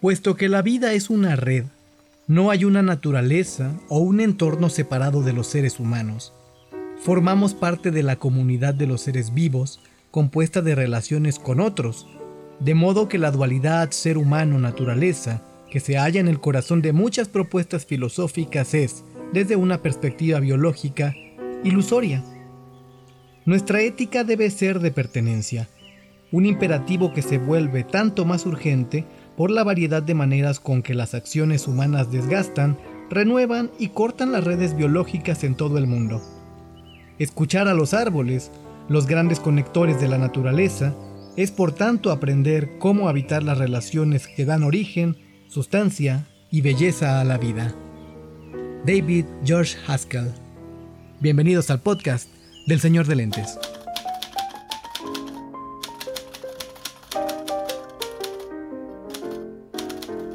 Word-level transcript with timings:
Puesto 0.00 0.34
que 0.34 0.48
la 0.48 0.62
vida 0.62 0.94
es 0.94 1.10
una 1.10 1.36
red, 1.36 1.64
no 2.26 2.50
hay 2.50 2.64
una 2.64 2.80
naturaleza 2.80 3.78
o 3.90 3.98
un 3.98 4.20
entorno 4.20 4.70
separado 4.70 5.22
de 5.22 5.34
los 5.34 5.46
seres 5.46 5.78
humanos. 5.78 6.32
Formamos 7.02 7.52
parte 7.52 7.90
de 7.90 8.02
la 8.02 8.16
comunidad 8.16 8.72
de 8.72 8.86
los 8.86 9.02
seres 9.02 9.34
vivos, 9.34 9.78
compuesta 10.10 10.62
de 10.62 10.74
relaciones 10.74 11.38
con 11.38 11.60
otros, 11.60 12.06
de 12.60 12.74
modo 12.74 13.08
que 13.08 13.18
la 13.18 13.30
dualidad 13.30 13.90
ser 13.90 14.16
humano-naturaleza, 14.16 15.42
que 15.70 15.80
se 15.80 15.98
halla 15.98 16.18
en 16.18 16.28
el 16.28 16.40
corazón 16.40 16.80
de 16.80 16.94
muchas 16.94 17.28
propuestas 17.28 17.84
filosóficas, 17.84 18.72
es, 18.72 19.04
desde 19.34 19.56
una 19.56 19.82
perspectiva 19.82 20.40
biológica, 20.40 21.14
ilusoria. 21.62 22.24
Nuestra 23.44 23.82
ética 23.82 24.24
debe 24.24 24.48
ser 24.48 24.80
de 24.80 24.92
pertenencia, 24.92 25.68
un 26.32 26.46
imperativo 26.46 27.12
que 27.12 27.20
se 27.20 27.36
vuelve 27.36 27.84
tanto 27.84 28.24
más 28.24 28.46
urgente 28.46 29.04
por 29.40 29.50
la 29.50 29.64
variedad 29.64 30.02
de 30.02 30.12
maneras 30.12 30.60
con 30.60 30.82
que 30.82 30.92
las 30.92 31.14
acciones 31.14 31.66
humanas 31.66 32.12
desgastan, 32.12 32.76
renuevan 33.08 33.70
y 33.78 33.88
cortan 33.88 34.32
las 34.32 34.44
redes 34.44 34.76
biológicas 34.76 35.44
en 35.44 35.54
todo 35.54 35.78
el 35.78 35.86
mundo. 35.86 36.20
Escuchar 37.18 37.66
a 37.66 37.72
los 37.72 37.94
árboles, 37.94 38.50
los 38.90 39.06
grandes 39.06 39.40
conectores 39.40 39.98
de 39.98 40.08
la 40.08 40.18
naturaleza, 40.18 40.94
es 41.38 41.52
por 41.52 41.72
tanto 41.72 42.10
aprender 42.10 42.76
cómo 42.78 43.08
habitar 43.08 43.42
las 43.42 43.56
relaciones 43.56 44.26
que 44.26 44.44
dan 44.44 44.62
origen, 44.62 45.16
sustancia 45.48 46.26
y 46.50 46.60
belleza 46.60 47.18
a 47.18 47.24
la 47.24 47.38
vida. 47.38 47.74
David 48.84 49.24
George 49.42 49.74
Haskell. 49.86 50.34
Bienvenidos 51.20 51.70
al 51.70 51.80
podcast 51.80 52.28
del 52.66 52.78
Señor 52.78 53.06
de 53.06 53.16
Lentes. 53.16 53.58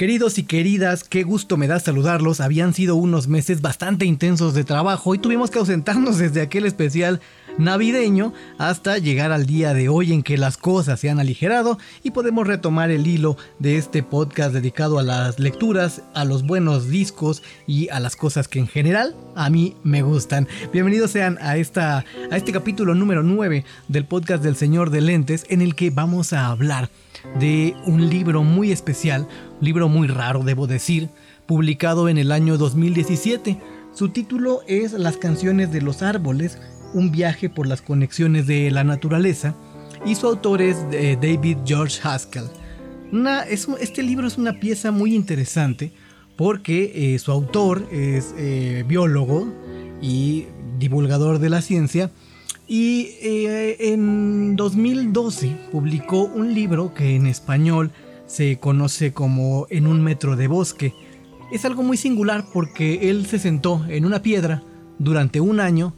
Queridos 0.00 0.38
y 0.38 0.44
queridas, 0.44 1.04
qué 1.04 1.24
gusto 1.24 1.58
me 1.58 1.66
da 1.66 1.78
saludarlos. 1.78 2.40
Habían 2.40 2.72
sido 2.72 2.96
unos 2.96 3.28
meses 3.28 3.60
bastante 3.60 4.06
intensos 4.06 4.54
de 4.54 4.64
trabajo 4.64 5.14
y 5.14 5.18
tuvimos 5.18 5.50
que 5.50 5.58
ausentarnos 5.58 6.16
desde 6.18 6.40
aquel 6.40 6.64
especial 6.64 7.20
navideño 7.58 8.32
hasta 8.56 8.96
llegar 8.96 9.30
al 9.30 9.44
día 9.44 9.74
de 9.74 9.90
hoy 9.90 10.14
en 10.14 10.22
que 10.22 10.38
las 10.38 10.56
cosas 10.56 11.00
se 11.00 11.10
han 11.10 11.20
aligerado 11.20 11.76
y 12.02 12.12
podemos 12.12 12.46
retomar 12.46 12.90
el 12.90 13.06
hilo 13.06 13.36
de 13.58 13.76
este 13.76 14.02
podcast 14.02 14.54
dedicado 14.54 14.98
a 14.98 15.02
las 15.02 15.38
lecturas, 15.38 16.00
a 16.14 16.24
los 16.24 16.46
buenos 16.46 16.88
discos 16.88 17.42
y 17.66 17.90
a 17.90 18.00
las 18.00 18.16
cosas 18.16 18.48
que 18.48 18.58
en 18.58 18.68
general 18.68 19.14
a 19.36 19.50
mí 19.50 19.76
me 19.82 20.00
gustan. 20.00 20.48
Bienvenidos 20.72 21.10
sean 21.10 21.36
a, 21.42 21.58
esta, 21.58 22.06
a 22.30 22.36
este 22.38 22.52
capítulo 22.52 22.94
número 22.94 23.22
9 23.22 23.66
del 23.88 24.06
podcast 24.06 24.42
del 24.42 24.56
Señor 24.56 24.88
de 24.88 25.02
Lentes 25.02 25.44
en 25.50 25.60
el 25.60 25.74
que 25.74 25.90
vamos 25.90 26.32
a 26.32 26.46
hablar 26.46 26.88
de 27.38 27.74
un 27.86 28.08
libro 28.08 28.42
muy 28.42 28.72
especial, 28.72 29.28
libro 29.60 29.88
muy 29.88 30.08
raro 30.08 30.42
debo 30.42 30.66
decir, 30.66 31.08
publicado 31.46 32.08
en 32.08 32.18
el 32.18 32.32
año 32.32 32.58
2017. 32.58 33.58
Su 33.92 34.10
título 34.10 34.60
es 34.68 34.92
Las 34.92 35.16
canciones 35.16 35.72
de 35.72 35.82
los 35.82 36.02
árboles, 36.02 36.58
un 36.94 37.10
viaje 37.10 37.48
por 37.48 37.66
las 37.66 37.82
conexiones 37.82 38.46
de 38.46 38.70
la 38.70 38.84
naturaleza, 38.84 39.54
y 40.04 40.14
su 40.14 40.26
autor 40.26 40.62
es 40.62 40.78
eh, 40.92 41.18
David 41.20 41.58
George 41.64 42.00
Haskell. 42.02 42.44
este 43.80 44.02
libro 44.02 44.26
es 44.26 44.38
una 44.38 44.58
pieza 44.60 44.90
muy 44.90 45.14
interesante 45.14 45.92
porque 46.36 47.14
eh, 47.14 47.18
su 47.18 47.32
autor 47.32 47.86
es 47.92 48.34
eh, 48.38 48.84
biólogo 48.88 49.52
y 50.00 50.46
divulgador 50.78 51.38
de 51.38 51.50
la 51.50 51.60
ciencia, 51.60 52.10
y 52.70 53.16
eh, 53.20 53.92
en 53.92 54.54
2012 54.54 55.56
publicó 55.72 56.22
un 56.22 56.54
libro 56.54 56.94
que 56.94 57.16
en 57.16 57.26
español 57.26 57.90
se 58.26 58.60
conoce 58.60 59.12
como 59.12 59.66
En 59.70 59.88
un 59.88 60.00
metro 60.04 60.36
de 60.36 60.46
bosque. 60.46 60.94
Es 61.50 61.64
algo 61.64 61.82
muy 61.82 61.96
singular 61.96 62.44
porque 62.52 63.10
él 63.10 63.26
se 63.26 63.40
sentó 63.40 63.84
en 63.88 64.04
una 64.04 64.22
piedra 64.22 64.62
durante 65.00 65.40
un 65.40 65.58
año 65.58 65.94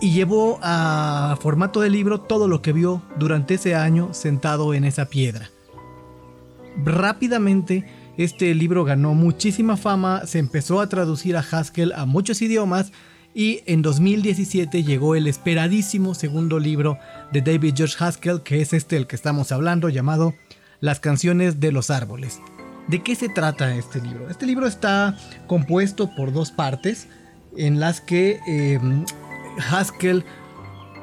y 0.00 0.12
llevó 0.12 0.60
a 0.62 1.36
formato 1.40 1.80
de 1.80 1.90
libro 1.90 2.20
todo 2.20 2.46
lo 2.46 2.62
que 2.62 2.72
vio 2.72 3.02
durante 3.18 3.54
ese 3.54 3.74
año 3.74 4.14
sentado 4.14 4.74
en 4.74 4.84
esa 4.84 5.06
piedra. 5.06 5.50
Rápidamente 6.76 7.84
este 8.16 8.54
libro 8.54 8.84
ganó 8.84 9.14
muchísima 9.14 9.76
fama, 9.76 10.26
se 10.26 10.38
empezó 10.38 10.80
a 10.80 10.88
traducir 10.88 11.36
a 11.36 11.40
Haskell 11.40 11.92
a 11.92 12.06
muchos 12.06 12.40
idiomas 12.40 12.92
y 13.34 13.62
en 13.66 13.82
2017 13.82 14.82
llegó 14.84 15.14
el 15.14 15.26
esperadísimo 15.26 16.14
segundo 16.14 16.58
libro 16.58 16.98
de 17.32 17.42
David 17.42 17.74
George 17.76 17.96
Haskell, 17.98 18.42
que 18.42 18.60
es 18.60 18.72
este 18.72 18.96
el 18.96 19.06
que 19.06 19.16
estamos 19.16 19.52
hablando, 19.52 19.88
llamado 19.88 20.34
Las 20.80 21.00
canciones 21.00 21.60
de 21.60 21.72
los 21.72 21.90
árboles. 21.90 22.40
¿De 22.88 23.02
qué 23.02 23.14
se 23.14 23.28
trata 23.28 23.74
este 23.74 24.00
libro? 24.00 24.30
Este 24.30 24.46
libro 24.46 24.66
está 24.66 25.16
compuesto 25.46 26.10
por 26.16 26.32
dos 26.32 26.50
partes 26.50 27.06
en 27.56 27.80
las 27.80 28.00
que 28.00 28.40
em, 28.46 29.04
Haskell 29.70 30.24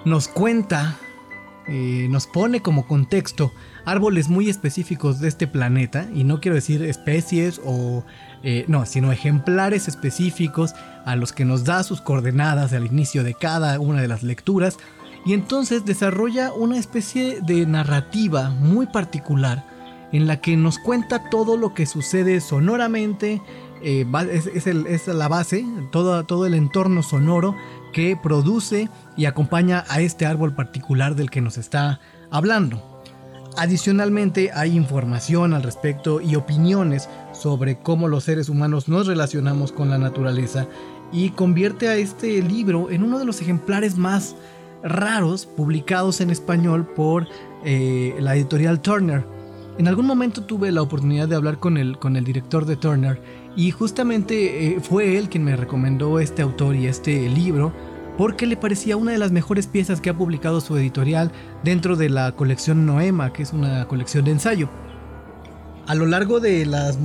nos 0.04 0.28
cuenta, 0.28 0.98
eh, 1.68 2.08
nos 2.10 2.28
pone 2.28 2.62
como 2.62 2.86
contexto 2.88 3.52
árboles 3.86 4.30
muy 4.30 4.50
específicos 4.50 5.20
de 5.20 5.28
este 5.28 5.48
planeta, 5.48 6.08
y 6.14 6.24
no 6.24 6.40
quiero 6.40 6.56
decir 6.56 6.84
especies 6.84 7.60
o 7.64 8.04
eh, 8.44 8.66
no, 8.68 8.86
sino 8.86 9.12
ejemplares 9.12 9.88
específicos 9.88 10.74
a 11.06 11.16
los 11.16 11.34
que 11.34 11.46
nos 11.46 11.64
da 11.64 11.84
sus 11.84 12.02
coordenadas 12.02 12.74
al 12.74 12.86
inicio 12.86 13.24
de 13.24 13.34
cada 13.34 13.80
una 13.80 14.02
de 14.02 14.08
las 14.08 14.24
lecturas, 14.24 14.78
y 15.26 15.34
entonces 15.34 15.86
desarrolla 15.86 16.54
una 16.54 16.78
especie 16.78 17.42
de 17.42 17.66
narrativa 17.66 18.52
muy 18.52 18.86
particular 18.86 19.66
en 20.12 20.28
la 20.28 20.40
que 20.40 20.56
nos 20.56 20.78
cuenta 20.78 21.30
todo 21.30 21.58
lo 21.58 21.74
que 21.74 21.86
sucede 21.86 22.40
sonoramente, 22.42 23.42
eh, 23.88 24.04
es, 24.88 25.08
la 25.08 25.28
base, 25.28 25.64
todo, 25.92 26.24
todo 26.26 26.48
el 26.48 26.56
entorno 26.56 27.04
sonoro 27.04 27.56
que 27.94 28.18
produce 28.18 28.90
y 29.16 29.26
acompaña 29.26 29.86
a 29.90 30.02
este 30.02 30.26
árbol 30.26 30.56
particular 30.56 31.16
del 31.16 31.30
que 31.30 31.40
nos 31.40 31.60
está 31.60 32.00
hablando. 32.32 32.82
Adicionalmente 33.58 34.50
hay 34.52 34.76
información 34.76 35.54
al 35.54 35.62
respecto 35.62 36.20
y 36.20 36.36
opiniones 36.36 37.08
sobre 37.32 37.78
cómo 37.78 38.08
los 38.08 38.24
seres 38.24 38.50
humanos 38.50 38.90
nos 38.90 39.06
relacionamos 39.06 39.72
con 39.72 39.92
la 39.92 40.00
naturaleza 40.00 40.66
y 41.12 41.30
convierte 41.30 41.88
a 41.88 41.96
este 41.96 42.42
libro 42.42 42.90
en 42.90 43.04
uno 43.04 43.20
de 43.20 43.26
los 43.26 43.40
ejemplares 43.40 43.98
más 43.98 44.36
raros 44.82 45.46
publicados 45.46 46.22
en 46.22 46.32
español 46.32 46.88
por 46.88 47.28
eh, 47.64 48.16
la 48.20 48.36
editorial 48.36 48.82
Turner. 48.82 49.24
En 49.78 49.88
algún 49.88 50.08
momento 50.08 50.44
tuve 50.44 50.72
la 50.72 50.82
oportunidad 50.82 51.28
de 51.28 51.36
hablar 51.36 51.60
con 51.60 51.78
el, 51.78 52.00
con 52.00 52.16
el 52.16 52.24
director 52.24 52.66
de 52.66 52.78
Turner 52.78 53.45
y 53.56 53.72
justamente 53.72 54.76
eh, 54.76 54.80
fue 54.82 55.18
él 55.18 55.30
quien 55.30 55.44
me 55.44 55.56
recomendó 55.56 56.20
este 56.20 56.42
autor 56.42 56.76
y 56.76 56.88
este 56.88 57.30
libro 57.30 57.74
porque 58.18 58.46
le 58.46 58.58
parecía 58.58 58.98
una 58.98 59.12
de 59.12 59.18
las 59.18 59.32
mejores 59.32 59.68
piezas 59.68 60.02
que 60.02 60.10
ha 60.10 60.18
publicado 60.18 60.62
su 60.62 60.78
editorial 60.78 61.32
dentro 61.64 61.96
de 61.96 62.10
la 62.10 62.32
colección 62.34 62.86
Noema, 62.86 63.34
que 63.34 63.44
es 63.44 63.52
una 63.52 63.88
colección 63.88 64.26
de 64.26 64.32
ensayo. 64.32 64.70
A 65.88 65.96
lo 65.96 66.06
largo 66.06 66.40
de 66.40 66.66
las, 66.66 66.98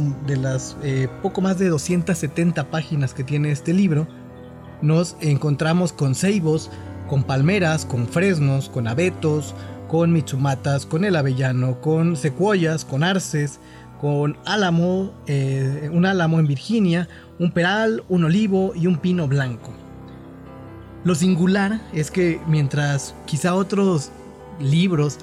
eh, 0.83 1.09
poco 1.21 1.41
más 1.41 1.59
de 1.59 1.69
270 1.69 2.71
páginas 2.71 3.13
que 3.13 3.25
tiene 3.25 3.51
este 3.51 3.75
libro, 3.75 4.07
nos 4.83 5.17
encontramos 5.21 5.93
con 5.93 6.15
ceibos, 6.15 6.71
con 7.09 7.25
palmeras, 7.25 7.85
con 7.85 8.07
fresnos, 8.07 8.69
con 8.69 8.87
abetos, 8.87 9.55
con 9.89 10.13
mitsumatas, 10.13 10.87
con 10.87 11.05
el 11.05 11.17
avellano, 11.17 11.81
con 11.81 12.17
secuoyas, 12.17 12.85
con 12.85 13.03
arces, 13.03 13.59
con 14.01 14.39
álamo, 14.47 15.13
eh, 15.27 15.91
un 15.93 16.07
álamo 16.07 16.41
en 16.41 16.47
Virginia, 16.47 17.09
un 17.39 17.53
peral, 17.53 18.03
un 18.09 18.25
olivo 18.25 18.73
y 18.75 18.87
un 18.87 18.97
pino 18.97 19.29
blanco. 19.29 19.73
Lo 21.05 21.15
singular 21.15 21.81
es 21.93 22.11
que 22.11 22.41
mientras 22.47 23.15
quizá 23.27 23.55
otros 23.55 24.11
libros 24.59 25.19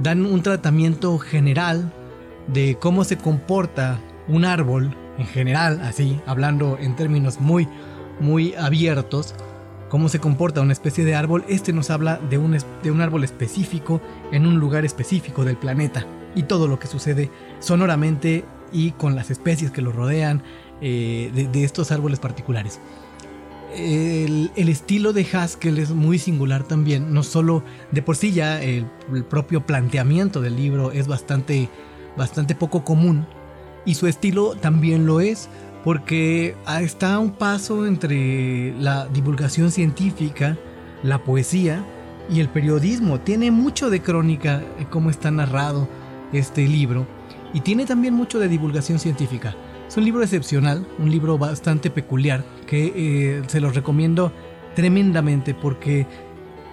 dan 0.00 0.26
un 0.26 0.42
tratamiento 0.42 1.18
general 1.18 1.92
de 2.48 2.76
cómo 2.80 3.04
se 3.04 3.16
comporta 3.16 3.98
un 4.28 4.44
árbol 4.44 4.94
en 5.18 5.26
general, 5.26 5.80
así, 5.82 6.20
hablando 6.26 6.78
en 6.80 6.96
términos 6.96 7.40
muy, 7.40 7.68
muy 8.20 8.54
abiertos, 8.54 9.34
cómo 9.88 10.08
se 10.08 10.18
comporta 10.18 10.60
una 10.60 10.72
especie 10.72 11.04
de 11.04 11.14
árbol, 11.14 11.44
este 11.48 11.72
nos 11.72 11.90
habla 11.90 12.18
de 12.28 12.38
un, 12.38 12.56
de 12.82 12.90
un 12.90 13.00
árbol 13.00 13.22
específico 13.24 14.00
en 14.32 14.46
un 14.46 14.58
lugar 14.58 14.84
específico 14.84 15.44
del 15.44 15.56
planeta 15.56 16.06
y 16.34 16.42
todo 16.42 16.68
lo 16.68 16.78
que 16.78 16.86
sucede 16.86 17.30
sonoramente 17.60 18.44
y 18.72 18.92
con 18.92 19.14
las 19.14 19.30
especies 19.30 19.70
que 19.70 19.82
lo 19.82 19.92
rodean 19.92 20.42
eh, 20.80 21.48
de, 21.52 21.64
estos 21.64 21.90
árboles 21.92 22.18
particulares. 22.18 22.80
El, 23.74 24.50
estilo 24.56 25.12
de 25.12 25.26
Haskell 25.30 25.78
es 25.78 25.90
muy 25.90 26.18
singular 26.18 26.64
también, 26.64 27.12
no 27.12 27.22
solo 27.22 27.62
de 27.90 28.02
por 28.02 28.16
sí 28.16 28.32
ya 28.32 28.62
el, 28.62 28.86
propio 29.28 29.66
planteamiento 29.66 30.40
del 30.40 30.56
libro 30.56 30.92
es 30.92 31.08
bastante, 31.08 31.68
bastante 32.16 32.54
poco 32.54 32.84
común 32.84 33.26
y 33.84 33.94
su 33.94 34.06
estilo 34.06 34.54
también 34.54 35.06
lo 35.06 35.20
es 35.20 35.48
porque 35.84 36.56
está 36.80 37.18
un 37.18 37.30
paso 37.30 37.86
entre 37.86 38.74
la 38.80 39.06
divulgación 39.06 39.70
científica, 39.70 40.56
la 41.02 41.22
poesía 41.22 41.84
y 42.28 42.40
el 42.40 42.48
periodismo. 42.48 43.20
Tiene 43.20 43.50
mucho 43.50 43.88
de 43.88 44.02
crónica 44.02 44.62
eh, 44.78 44.86
como 44.90 45.10
está 45.10 45.30
narrado 45.30 45.88
este 46.32 46.66
libro 46.66 47.06
y 47.52 47.60
tiene 47.60 47.86
también 47.86 48.14
mucho 48.14 48.38
de 48.38 48.48
divulgación 48.48 48.98
científica. 48.98 49.54
Es 49.86 49.96
un 49.96 50.04
libro 50.04 50.22
excepcional, 50.22 50.86
un 50.98 51.10
libro 51.10 51.38
bastante 51.38 51.90
peculiar 51.90 52.44
que 52.66 52.92
eh, 52.94 53.42
se 53.46 53.60
los 53.60 53.74
recomiendo 53.74 54.32
tremendamente 54.74 55.54
porque 55.54 56.06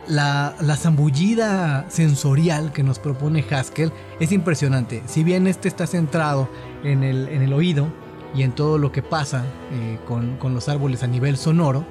la, 0.08 0.56
la, 0.60 0.76
zambullida 0.76 1.90
sensorial 1.90 2.74
que 2.74 2.84
nos 2.84 3.00
propone 3.00 3.46
Haskell 3.50 3.94
es 4.20 4.32
impresionante. 4.32 5.04
Si 5.06 5.24
bien 5.24 5.48
este 5.48 5.68
está 5.68 5.88
centrado 5.88 6.50
en 6.84 7.04
el, 7.04 7.30
en 7.30 7.44
el 7.44 7.54
oído, 7.54 7.88
y 8.36 8.44
en 8.44 8.52
todo 8.52 8.78
lo 8.78 8.92
que 8.92 9.02
pasa 9.02 9.46
eh, 9.72 10.00
con, 10.06 10.38
los 10.54 10.70
árboles 10.70 11.04
a 11.04 11.08
nivel 11.08 11.38
sonoro, 11.38 11.86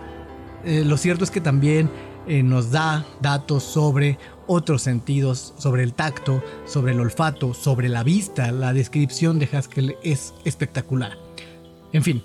eh, 0.65 0.82
lo 0.85 0.97
cierto 0.97 1.25
es 1.25 1.31
que 1.31 1.41
también 1.41 1.91
eh, 2.27 2.43
nos 2.43 2.71
da 2.71 3.05
datos 3.21 3.63
sobre 3.63 4.19
otros 4.47 4.83
sentidos, 4.83 5.55
sobre 5.59 5.83
el 5.83 5.95
tacto, 5.95 6.43
sobre 6.67 6.93
el 6.93 7.01
olfato, 7.01 7.55
sobre 7.55 7.89
la 7.89 8.03
vista. 8.03 8.53
La 8.53 8.73
descripción 8.73 9.39
de 9.39 9.49
Haskell 9.53 9.97
es 10.03 10.35
espectacular. 10.45 11.19
En 11.93 12.03
fin, 12.03 12.23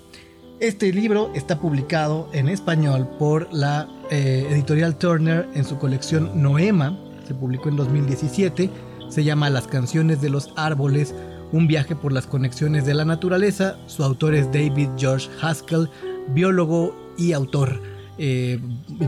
este 0.60 0.92
libro 0.92 1.30
está 1.34 1.58
publicado 1.58 2.28
en 2.32 2.48
español 2.48 3.08
por 3.18 3.52
la 3.52 3.88
editorial 4.10 4.96
Turner 4.96 5.48
en 5.54 5.64
su 5.64 5.78
colección 5.78 6.42
Noema, 6.42 6.98
se 7.26 7.34
publicó 7.34 7.68
en 7.68 7.76
2017, 7.76 8.70
se 9.08 9.24
llama 9.24 9.50
Las 9.50 9.66
canciones 9.66 10.20
de 10.20 10.30
los 10.30 10.50
árboles 10.56 11.14
un 11.52 11.66
viaje 11.66 11.96
por 11.96 12.12
las 12.12 12.26
conexiones 12.26 12.84
de 12.84 12.94
la 12.94 13.04
naturaleza. 13.04 13.78
Su 13.86 14.04
autor 14.04 14.34
es 14.34 14.46
David 14.52 14.90
George 14.96 15.28
Haskell, 15.40 15.88
biólogo 16.34 16.94
y 17.16 17.32
autor, 17.32 17.80
eh, 18.18 18.58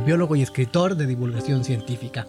biólogo 0.06 0.36
y 0.36 0.42
escritor 0.42 0.96
de 0.96 1.06
divulgación 1.06 1.64
científica. 1.64 2.26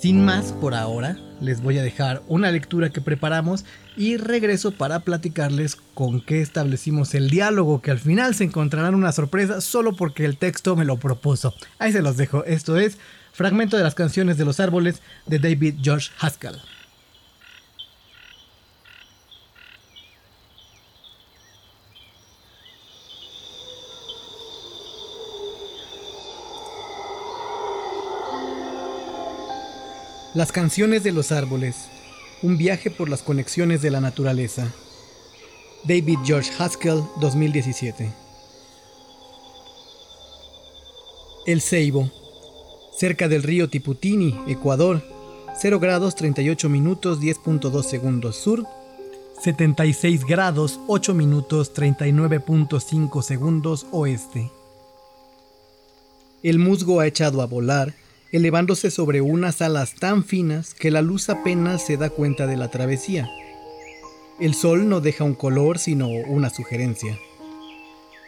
Sin 0.00 0.24
más 0.24 0.52
por 0.52 0.74
ahora, 0.74 1.16
les 1.40 1.60
voy 1.60 1.78
a 1.78 1.82
dejar 1.82 2.22
una 2.28 2.52
lectura 2.52 2.90
que 2.90 3.00
preparamos 3.00 3.64
y 3.96 4.16
regreso 4.16 4.70
para 4.70 5.00
platicarles 5.00 5.76
con 5.94 6.20
qué 6.20 6.40
establecimos 6.40 7.14
el 7.14 7.30
diálogo, 7.30 7.82
que 7.82 7.90
al 7.90 7.98
final 7.98 8.34
se 8.36 8.44
encontrarán 8.44 8.94
una 8.94 9.10
sorpresa 9.10 9.60
solo 9.60 9.96
porque 9.96 10.24
el 10.24 10.36
texto 10.36 10.76
me 10.76 10.84
lo 10.84 10.98
propuso. 10.98 11.52
Ahí 11.80 11.90
se 11.90 12.02
los 12.02 12.16
dejo, 12.16 12.44
esto 12.44 12.76
es 12.76 12.98
Fragmento 13.38 13.76
de 13.76 13.84
las 13.84 13.94
canciones 13.94 14.36
de 14.36 14.44
los 14.44 14.58
árboles 14.58 15.00
de 15.26 15.38
David 15.38 15.76
George 15.80 16.10
Haskell. 16.18 16.56
Las 30.38 30.52
canciones 30.52 31.02
de 31.02 31.10
los 31.10 31.32
árboles. 31.32 31.88
Un 32.42 32.58
viaje 32.58 32.92
por 32.92 33.08
las 33.08 33.22
conexiones 33.22 33.82
de 33.82 33.90
la 33.90 34.00
naturaleza. 34.00 34.72
David 35.82 36.18
George 36.24 36.52
Haskell, 36.56 37.02
2017. 37.20 38.08
El 41.44 41.60
Ceibo. 41.60 42.08
Cerca 42.96 43.26
del 43.26 43.42
río 43.42 43.68
Tiputini, 43.68 44.38
Ecuador. 44.46 45.02
0 45.60 45.80
grados 45.80 46.14
38 46.14 46.68
minutos 46.68 47.20
10.2 47.20 47.82
segundos 47.82 48.36
sur. 48.36 48.64
76 49.42 50.24
grados 50.24 50.78
8 50.86 51.14
minutos 51.14 51.74
39.5 51.74 53.22
segundos 53.22 53.86
oeste. 53.90 54.52
El 56.44 56.60
musgo 56.60 57.00
ha 57.00 57.08
echado 57.08 57.42
a 57.42 57.46
volar 57.46 57.92
elevándose 58.32 58.90
sobre 58.90 59.20
unas 59.20 59.62
alas 59.62 59.94
tan 59.94 60.24
finas 60.24 60.74
que 60.74 60.90
la 60.90 61.02
luz 61.02 61.28
apenas 61.28 61.84
se 61.84 61.96
da 61.96 62.10
cuenta 62.10 62.46
de 62.46 62.56
la 62.56 62.70
travesía. 62.70 63.28
El 64.40 64.54
sol 64.54 64.88
no 64.88 65.00
deja 65.00 65.24
un 65.24 65.34
color 65.34 65.78
sino 65.78 66.08
una 66.08 66.50
sugerencia. 66.50 67.18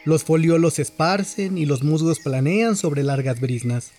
Los 0.05 0.25
foliolos 0.25 0.75
se 0.75 0.83
esparcen 0.83 1.59
y 1.59 1.67
los 1.67 1.83
musgos 1.83 2.21
planean 2.21 2.77
sobre 2.77 3.03
largas 3.03 3.41
brisnas. 3.41 3.93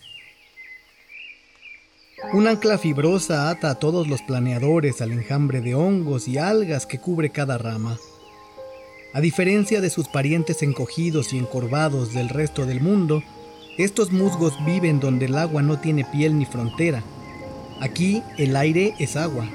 Un 2.33 2.47
ancla 2.47 2.77
fibrosa 2.77 3.49
ata 3.49 3.69
a 3.69 3.75
todos 3.75 4.07
los 4.07 4.21
planeadores 4.21 5.01
al 5.01 5.11
enjambre 5.11 5.61
de 5.61 5.75
hongos 5.75 6.27
y 6.27 6.37
algas 6.37 6.85
que 6.85 6.99
cubre 6.99 7.29
cada 7.29 7.57
rama. 7.57 7.99
A 9.13 9.21
diferencia 9.21 9.81
de 9.81 9.89
sus 9.89 10.07
parientes 10.07 10.63
encogidos 10.63 11.33
y 11.33 11.37
encorvados 11.37 12.13
del 12.13 12.29
resto 12.29 12.65
del 12.65 12.79
mundo, 12.79 13.21
estos 13.77 14.11
musgos 14.11 14.53
viven 14.65 14.99
donde 14.99 15.25
el 15.25 15.37
agua 15.37 15.61
no 15.61 15.79
tiene 15.79 16.03
piel 16.03 16.37
ni 16.37 16.45
frontera. 16.45 17.03
Aquí 17.79 18.21
el 18.37 18.55
aire 18.55 18.93
es 18.99 19.15
agua. 19.15 19.47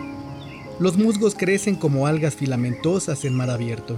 Los 0.79 0.97
musgos 0.97 1.35
crecen 1.35 1.77
como 1.77 2.07
algas 2.07 2.35
filamentosas 2.35 3.25
en 3.25 3.35
mar 3.35 3.51
abierto. 3.51 3.97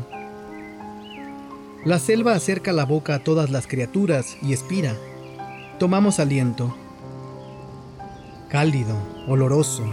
La 1.84 1.98
selva 1.98 2.34
acerca 2.34 2.72
la 2.72 2.84
boca 2.84 3.14
a 3.14 3.18
todas 3.24 3.50
las 3.50 3.66
criaturas 3.66 4.36
y 4.42 4.52
expira. 4.52 4.94
Tomamos 5.78 6.18
aliento. 6.18 6.74
Cálido, 8.48 8.96
oloroso, 9.28 9.84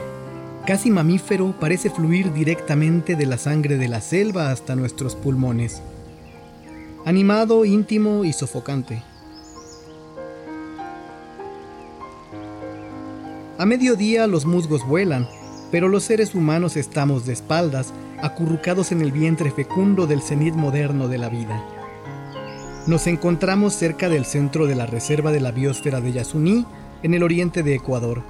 casi 0.66 0.90
mamífero, 0.90 1.54
parece 1.60 1.90
fluir 1.90 2.34
directamente 2.34 3.16
de 3.16 3.26
la 3.26 3.38
sangre 3.38 3.78
de 3.78 3.88
la 3.88 4.02
selva 4.02 4.52
hasta 4.52 4.76
nuestros 4.76 5.16
pulmones. 5.16 5.82
Animado, 7.06 7.66
íntimo 7.66 8.26
y 8.26 8.34
sofocante. 8.34 9.04
A 13.66 13.68
mediodía 13.68 14.28
los 14.28 14.46
musgos 14.46 14.86
vuelan, 14.86 15.28
pero 15.72 15.88
los 15.88 16.04
seres 16.04 16.36
humanos 16.36 16.78
estamos 16.78 17.26
de 17.26 17.34
espaldas, 17.34 17.96
acurrucados 18.22 18.92
en 18.92 19.02
el 19.02 19.12
vientre 19.12 19.50
fecundo 19.50 20.06
del 20.06 20.22
cenit 20.22 20.54
moderno 20.54 21.08
de 21.08 21.18
la 21.18 21.30
vida. 21.30 21.66
Nos 22.86 23.08
encontramos 23.08 23.74
cerca 23.74 24.08
del 24.08 24.26
centro 24.26 24.68
de 24.68 24.76
la 24.76 24.86
reserva 24.86 25.32
de 25.32 25.40
la 25.40 25.50
biosfera 25.50 26.00
de 26.00 26.12
Yasuní, 26.12 26.64
en 27.02 27.16
el 27.16 27.24
oriente 27.24 27.64
de 27.64 27.74
Ecuador. 27.74 28.22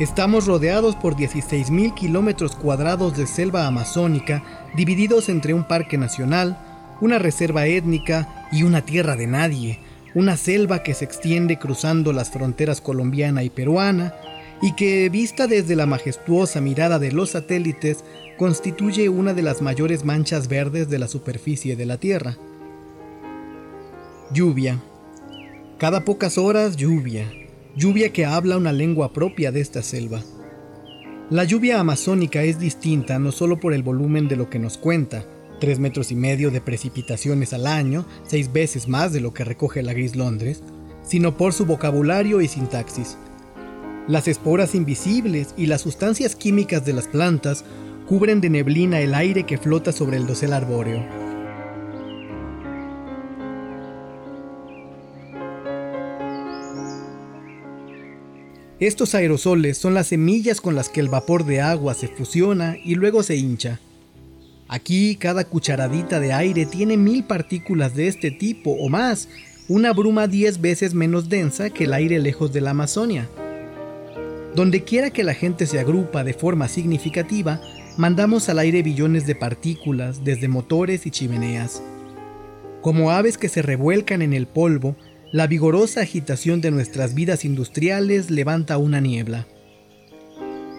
Estamos 0.00 0.44
rodeados 0.44 0.96
por 0.96 1.16
16.000 1.16 1.94
kilómetros 1.94 2.54
cuadrados 2.54 3.16
de 3.16 3.26
selva 3.26 3.66
amazónica, 3.66 4.44
divididos 4.76 5.30
entre 5.30 5.54
un 5.54 5.66
parque 5.66 5.96
nacional, 5.96 6.58
una 7.00 7.18
reserva 7.18 7.64
étnica 7.64 8.46
y 8.52 8.64
una 8.64 8.82
tierra 8.82 9.16
de 9.16 9.28
nadie, 9.28 9.80
una 10.14 10.36
selva 10.36 10.82
que 10.82 10.92
se 10.92 11.06
extiende 11.06 11.58
cruzando 11.58 12.12
las 12.12 12.28
fronteras 12.28 12.82
colombiana 12.82 13.42
y 13.42 13.48
peruana, 13.48 14.12
y 14.60 14.72
que, 14.72 15.08
vista 15.08 15.46
desde 15.46 15.76
la 15.76 15.86
majestuosa 15.86 16.60
mirada 16.60 16.98
de 16.98 17.12
los 17.12 17.30
satélites, 17.30 18.04
constituye 18.36 19.08
una 19.08 19.34
de 19.34 19.42
las 19.42 19.62
mayores 19.62 20.04
manchas 20.04 20.48
verdes 20.48 20.88
de 20.88 20.98
la 20.98 21.08
superficie 21.08 21.76
de 21.76 21.86
la 21.86 21.98
Tierra. 21.98 22.36
Lluvia. 24.32 24.82
Cada 25.78 26.04
pocas 26.04 26.38
horas 26.38 26.76
lluvia. 26.76 27.30
Lluvia 27.76 28.12
que 28.12 28.26
habla 28.26 28.56
una 28.56 28.72
lengua 28.72 29.12
propia 29.12 29.52
de 29.52 29.60
esta 29.60 29.82
selva. 29.82 30.22
La 31.30 31.44
lluvia 31.44 31.78
amazónica 31.78 32.42
es 32.42 32.58
distinta 32.58 33.18
no 33.18 33.32
solo 33.32 33.60
por 33.60 33.72
el 33.72 33.82
volumen 33.82 34.28
de 34.28 34.36
lo 34.36 34.50
que 34.50 34.58
nos 34.58 34.78
cuenta, 34.78 35.24
tres 35.60 35.78
metros 35.78 36.10
y 36.10 36.16
medio 36.16 36.50
de 36.50 36.60
precipitaciones 36.60 37.52
al 37.52 37.66
año, 37.66 38.06
seis 38.26 38.52
veces 38.52 38.88
más 38.88 39.12
de 39.12 39.20
lo 39.20 39.34
que 39.34 39.44
recoge 39.44 39.82
la 39.82 39.92
Gris 39.92 40.16
Londres, 40.16 40.62
sino 41.02 41.36
por 41.36 41.52
su 41.52 41.66
vocabulario 41.66 42.40
y 42.40 42.48
sintaxis. 42.48 43.18
Las 44.08 44.26
esporas 44.26 44.74
invisibles 44.74 45.52
y 45.58 45.66
las 45.66 45.82
sustancias 45.82 46.34
químicas 46.34 46.82
de 46.86 46.94
las 46.94 47.06
plantas 47.06 47.62
cubren 48.06 48.40
de 48.40 48.48
neblina 48.48 49.00
el 49.00 49.12
aire 49.12 49.44
que 49.44 49.58
flota 49.58 49.92
sobre 49.92 50.16
el 50.16 50.26
dosel 50.26 50.54
arbóreo. 50.54 51.04
Estos 58.80 59.14
aerosoles 59.14 59.76
son 59.76 59.92
las 59.92 60.06
semillas 60.06 60.62
con 60.62 60.74
las 60.74 60.88
que 60.88 61.00
el 61.00 61.10
vapor 61.10 61.44
de 61.44 61.60
agua 61.60 61.92
se 61.92 62.08
fusiona 62.08 62.78
y 62.82 62.94
luego 62.94 63.22
se 63.22 63.36
hincha. 63.36 63.78
Aquí 64.68 65.16
cada 65.16 65.44
cucharadita 65.44 66.18
de 66.18 66.32
aire 66.32 66.64
tiene 66.64 66.96
mil 66.96 67.24
partículas 67.24 67.94
de 67.94 68.08
este 68.08 68.30
tipo 68.30 68.70
o 68.70 68.88
más, 68.88 69.28
una 69.68 69.92
bruma 69.92 70.28
10 70.28 70.62
veces 70.62 70.94
menos 70.94 71.28
densa 71.28 71.68
que 71.68 71.84
el 71.84 71.92
aire 71.92 72.18
lejos 72.20 72.54
de 72.54 72.62
la 72.62 72.70
Amazonia. 72.70 73.28
Donde 74.54 74.82
quiera 74.82 75.10
que 75.10 75.24
la 75.24 75.34
gente 75.34 75.66
se 75.66 75.78
agrupa 75.78 76.24
de 76.24 76.32
forma 76.32 76.68
significativa, 76.68 77.60
mandamos 77.96 78.48
al 78.48 78.58
aire 78.58 78.82
billones 78.82 79.26
de 79.26 79.34
partículas 79.34 80.24
desde 80.24 80.48
motores 80.48 81.06
y 81.06 81.10
chimeneas. 81.10 81.82
Como 82.80 83.10
aves 83.10 83.38
que 83.38 83.48
se 83.48 83.62
revuelcan 83.62 84.22
en 84.22 84.32
el 84.32 84.46
polvo, 84.46 84.96
la 85.30 85.46
vigorosa 85.46 86.00
agitación 86.00 86.60
de 86.60 86.70
nuestras 86.70 87.14
vidas 87.14 87.44
industriales 87.44 88.30
levanta 88.30 88.78
una 88.78 89.00
niebla. 89.00 89.46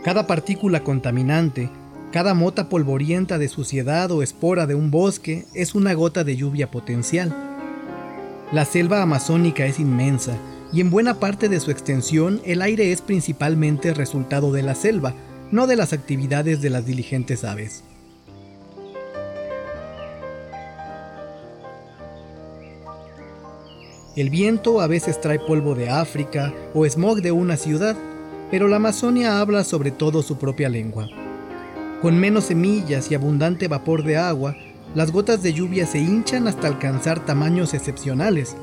Cada 0.03 0.25
partícula 0.25 0.83
contaminante, 0.83 1.69
cada 2.11 2.33
mota 2.33 2.69
polvorienta 2.69 3.37
de 3.37 3.47
suciedad 3.47 4.11
o 4.11 4.23
espora 4.23 4.65
de 4.65 4.73
un 4.73 4.89
bosque 4.89 5.45
es 5.53 5.75
una 5.75 5.93
gota 5.93 6.23
de 6.23 6.35
lluvia 6.35 6.71
potencial. 6.71 7.35
La 8.51 8.65
selva 8.65 9.03
amazónica 9.03 9.67
es 9.67 9.79
inmensa 9.79 10.35
y 10.71 10.81
en 10.81 10.89
buena 10.89 11.19
parte 11.19 11.49
de 11.49 11.59
su 11.59 11.71
extensión 11.71 12.41
el 12.45 12.61
aire 12.61 12.91
es 12.91 13.01
principalmente 13.01 13.93
resultado 13.93 14.51
de 14.51 14.63
la 14.63 14.75
selva, 14.75 15.13
no 15.51 15.67
de 15.67 15.75
las 15.75 15.93
actividades 15.93 16.61
de 16.61 16.69
las 16.69 16.85
diligentes 16.85 17.43
aves. 17.43 17.83
El 24.15 24.29
viento 24.29 24.81
a 24.81 24.87
veces 24.87 25.21
trae 25.21 25.39
polvo 25.39 25.75
de 25.75 25.89
África 25.89 26.53
o 26.73 26.85
smog 26.85 27.21
de 27.21 27.31
una 27.31 27.55
ciudad, 27.55 27.95
pero 28.51 28.67
la 28.67 28.75
Amazonia 28.75 29.39
habla 29.39 29.63
sobre 29.63 29.91
todo 29.91 30.23
su 30.23 30.37
propia 30.37 30.67
lengua. 30.67 31.07
Con 32.01 32.19
menos 32.19 32.45
semillas 32.45 33.11
y 33.11 33.15
abundante 33.15 33.67
vapor 33.67 34.03
de 34.03 34.17
agua, 34.17 34.55
las 34.95 35.11
gotas 35.11 35.43
de 35.43 35.53
lluvia 35.53 35.85
se 35.85 35.99
hinchan 35.99 36.47
hasta 36.47 36.67
alcanzar 36.67 37.25
tamaños 37.25 37.73
excepcionales. 37.73 38.55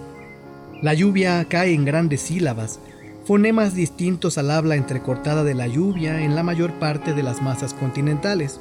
La 0.83 0.93
lluvia 0.93 1.47
cae 1.49 1.73
en 1.73 1.87
grandes 1.87 2.21
sílabas, 2.21 2.81
fonemas 3.25 3.75
distintos 3.75 4.37
al 4.37 4.51
habla 4.51 4.77
entrecortada 4.77 5.43
de 5.43 5.55
la 5.55 5.67
lluvia 5.67 6.21
en 6.21 6.35
la 6.35 6.43
mayor 6.43 6.75
parte 6.79 7.15
de 7.15 7.23
las 7.23 7.41
masas 7.41 7.73
continentales. 7.73 8.61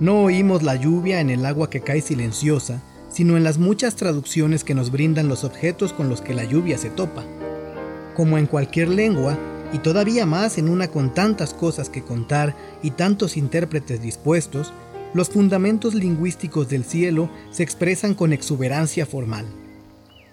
No 0.00 0.22
oímos 0.22 0.62
la 0.62 0.76
lluvia 0.76 1.20
en 1.20 1.28
el 1.28 1.44
agua 1.44 1.68
que 1.68 1.82
cae 1.82 2.00
silenciosa, 2.00 2.80
sino 3.10 3.36
en 3.36 3.44
las 3.44 3.58
muchas 3.58 3.96
traducciones 3.96 4.64
que 4.64 4.74
nos 4.74 4.90
brindan 4.90 5.28
los 5.28 5.44
objetos 5.44 5.92
con 5.92 6.08
los 6.08 6.22
que 6.22 6.32
la 6.32 6.44
lluvia 6.44 6.78
se 6.78 6.88
topa. 6.88 7.22
Como 8.16 8.38
en 8.38 8.46
cualquier 8.46 8.88
lengua, 8.88 9.36
y 9.74 9.78
todavía 9.80 10.24
más 10.24 10.56
en 10.56 10.70
una 10.70 10.88
con 10.88 11.12
tantas 11.12 11.52
cosas 11.52 11.90
que 11.90 12.02
contar 12.02 12.56
y 12.82 12.92
tantos 12.92 13.36
intérpretes 13.36 14.00
dispuestos, 14.00 14.72
los 15.12 15.28
fundamentos 15.28 15.92
lingüísticos 15.92 16.70
del 16.70 16.84
cielo 16.84 17.28
se 17.50 17.62
expresan 17.62 18.14
con 18.14 18.32
exuberancia 18.32 19.04
formal. 19.04 19.44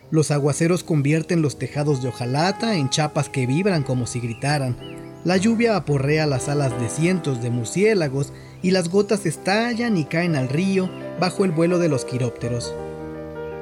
Los 0.09 0.31
aguaceros 0.31 0.83
convierten 0.85 1.41
los 1.41 1.59
tejados 1.59 2.01
de 2.01 2.07
hojalata 2.07 2.77
en 2.77 2.89
chapas 2.89 3.27
que 3.27 3.45
vibran 3.45 3.83
como 3.83 4.07
si 4.07 4.21
gritaran. 4.21 4.77
La 5.25 5.35
lluvia 5.35 5.75
aporrea 5.75 6.25
las 6.25 6.47
alas 6.47 6.79
de 6.79 6.87
cientos 6.87 7.41
de 7.41 7.49
murciélagos 7.49 8.31
y 8.61 8.71
las 8.71 8.87
gotas 8.89 9.25
estallan 9.25 9.97
y 9.97 10.05
caen 10.05 10.37
al 10.37 10.47
río 10.47 10.89
bajo 11.19 11.43
el 11.43 11.51
vuelo 11.51 11.77
de 11.77 11.89
los 11.89 12.05
quirópteros. 12.05 12.73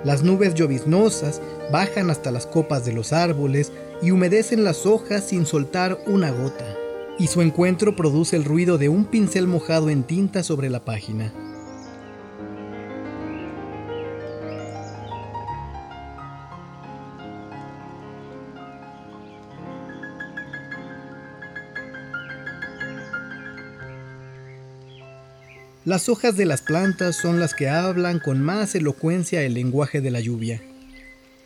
Las 0.04 0.22
nubes 0.22 0.54
lloviznosas 0.54 1.42
bajan 1.72 2.12
hasta 2.12 2.30
las 2.30 2.46
copas 2.46 2.86
de 2.86 2.94
los 2.94 3.12
árboles 3.12 3.72
y 4.04 4.12
humedecen 4.12 4.64
las 4.64 4.86
hojas 4.86 5.24
sin 5.24 5.48
soltar 5.48 5.98
una 6.06 6.30
gota, 6.30 6.66
y 7.18 7.26
su 7.26 7.42
encuentro 7.42 7.96
produce 7.96 8.36
el 8.36 8.44
ruido 8.44 8.78
de 8.78 8.88
un 8.88 9.06
pincel 9.06 9.48
mojado 9.48 9.90
en 9.90 10.04
tinta 10.04 10.44
sobre 10.44 10.70
la 10.70 10.86
página. 10.86 11.34
Las 25.86 26.10
hojas 26.10 26.36
de 26.36 26.48
las 26.48 26.64
plantas 26.64 27.16
son 27.16 27.40
las 27.40 27.54
que 27.54 27.70
hablan 27.70 28.18
con 28.18 28.42
más 28.42 28.74
elocuencia 28.74 29.44
el 29.44 29.54
lenguaje 29.54 30.02
de 30.02 30.10
la 30.10 30.20
lluvia. 30.20 30.60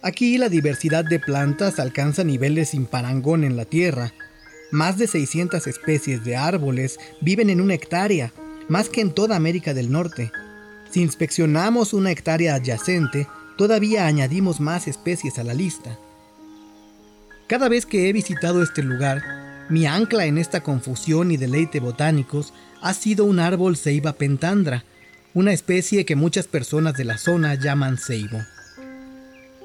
Aquí 0.01 0.37
la 0.37 0.47
diversidad 0.47 1.03
de 1.03 1.19
plantas 1.19 1.77
alcanza 1.77 2.23
niveles 2.23 2.69
sin 2.69 2.85
parangón 2.85 3.43
en 3.43 3.57
la 3.57 3.65
Tierra. 3.65 4.13
Más 4.71 4.97
de 4.97 5.07
600 5.07 5.67
especies 5.67 6.23
de 6.23 6.37
árboles 6.37 6.99
viven 7.19 7.49
en 7.49 7.59
una 7.59 7.73
hectárea, 7.73 8.31
más 8.69 8.87
que 8.87 9.01
en 9.01 9.11
toda 9.11 9.35
América 9.35 9.73
del 9.73 9.91
Norte. 9.91 10.31
Si 10.89 11.01
inspeccionamos 11.01 11.93
una 11.93 12.11
hectárea 12.11 12.55
adyacente, 12.55 13.27
todavía 13.57 14.07
añadimos 14.07 14.61
más 14.61 14.87
especies 14.87 15.37
a 15.37 15.43
la 15.43 15.53
lista. 15.53 15.99
Cada 17.47 17.67
vez 17.67 17.85
que 17.85 18.07
he 18.07 18.13
visitado 18.13 18.63
este 18.63 18.83
lugar, 18.83 19.21
mi 19.67 19.85
ancla 19.85 20.23
en 20.27 20.37
esta 20.37 20.63
confusión 20.63 21.29
y 21.29 21.35
deleite 21.35 21.81
botánicos 21.81 22.53
ha 22.81 22.93
sido 22.93 23.25
un 23.25 23.39
árbol 23.39 23.77
ceiba 23.77 24.13
pentandra, 24.13 24.83
una 25.33 25.53
especie 25.53 26.05
que 26.05 26.15
muchas 26.15 26.47
personas 26.47 26.95
de 26.95 27.05
la 27.05 27.17
zona 27.17 27.55
llaman 27.55 27.97
ceibo. 27.97 28.39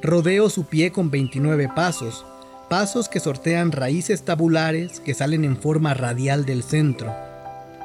Rodeo 0.03 0.51
su 0.51 0.67
pie 0.67 0.93
con 0.93 1.11
29 1.11 1.71
pasos, 1.75 2.27
pasos 2.69 3.09
que 3.09 3.21
sortean 3.21 3.73
raíces 3.73 4.25
tabulares 4.25 5.01
que 5.01 5.15
salen 5.15 5.45
en 5.45 5.57
forma 5.57 5.95
radial 5.95 6.45
del 6.45 6.63
centro. 6.63 7.15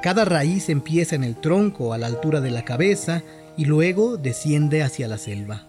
Cada 0.02 0.24
raíz 0.24 0.68
empieza 0.68 1.14
en 1.14 1.24
el 1.24 1.36
tronco 1.36 1.92
a 1.92 1.98
la 1.98 2.06
altura 2.06 2.40
de 2.40 2.50
la 2.50 2.64
cabeza 2.64 3.22
y 3.56 3.64
luego 3.66 4.16
desciende 4.16 4.82
hacia 4.82 5.08
la 5.08 5.18
selva. 5.18 5.66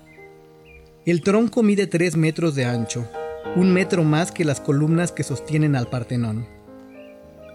El 1.05 1.21
tronco 1.21 1.63
mide 1.63 1.87
3 1.87 2.15
metros 2.15 2.55
de 2.55 2.65
ancho, 2.65 3.07
un 3.55 3.73
metro 3.73 4.03
más 4.03 4.31
que 4.31 4.45
las 4.45 4.61
columnas 4.61 5.11
que 5.11 5.23
sostienen 5.23 5.75
al 5.75 5.87
Partenón. 5.87 6.45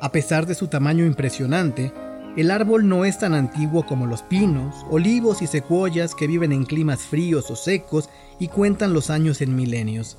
A 0.06 0.12
pesar 0.12 0.46
de 0.46 0.54
su 0.54 0.68
tamaño 0.68 1.04
impresionante, 1.04 1.92
el 2.36 2.52
árbol 2.52 2.88
no 2.88 3.04
es 3.04 3.18
tan 3.18 3.34
antiguo 3.34 3.84
como 3.84 4.06
los 4.06 4.22
pinos, 4.22 4.86
olivos 4.88 5.42
y 5.42 5.48
secuoyas 5.48 6.14
que 6.14 6.28
viven 6.28 6.52
en 6.52 6.64
climas 6.64 7.00
fríos 7.00 7.50
o 7.50 7.56
secos 7.56 8.08
y 8.38 8.46
cuentan 8.46 8.92
los 8.92 9.10
años 9.10 9.40
en 9.40 9.56
milenios. 9.56 10.16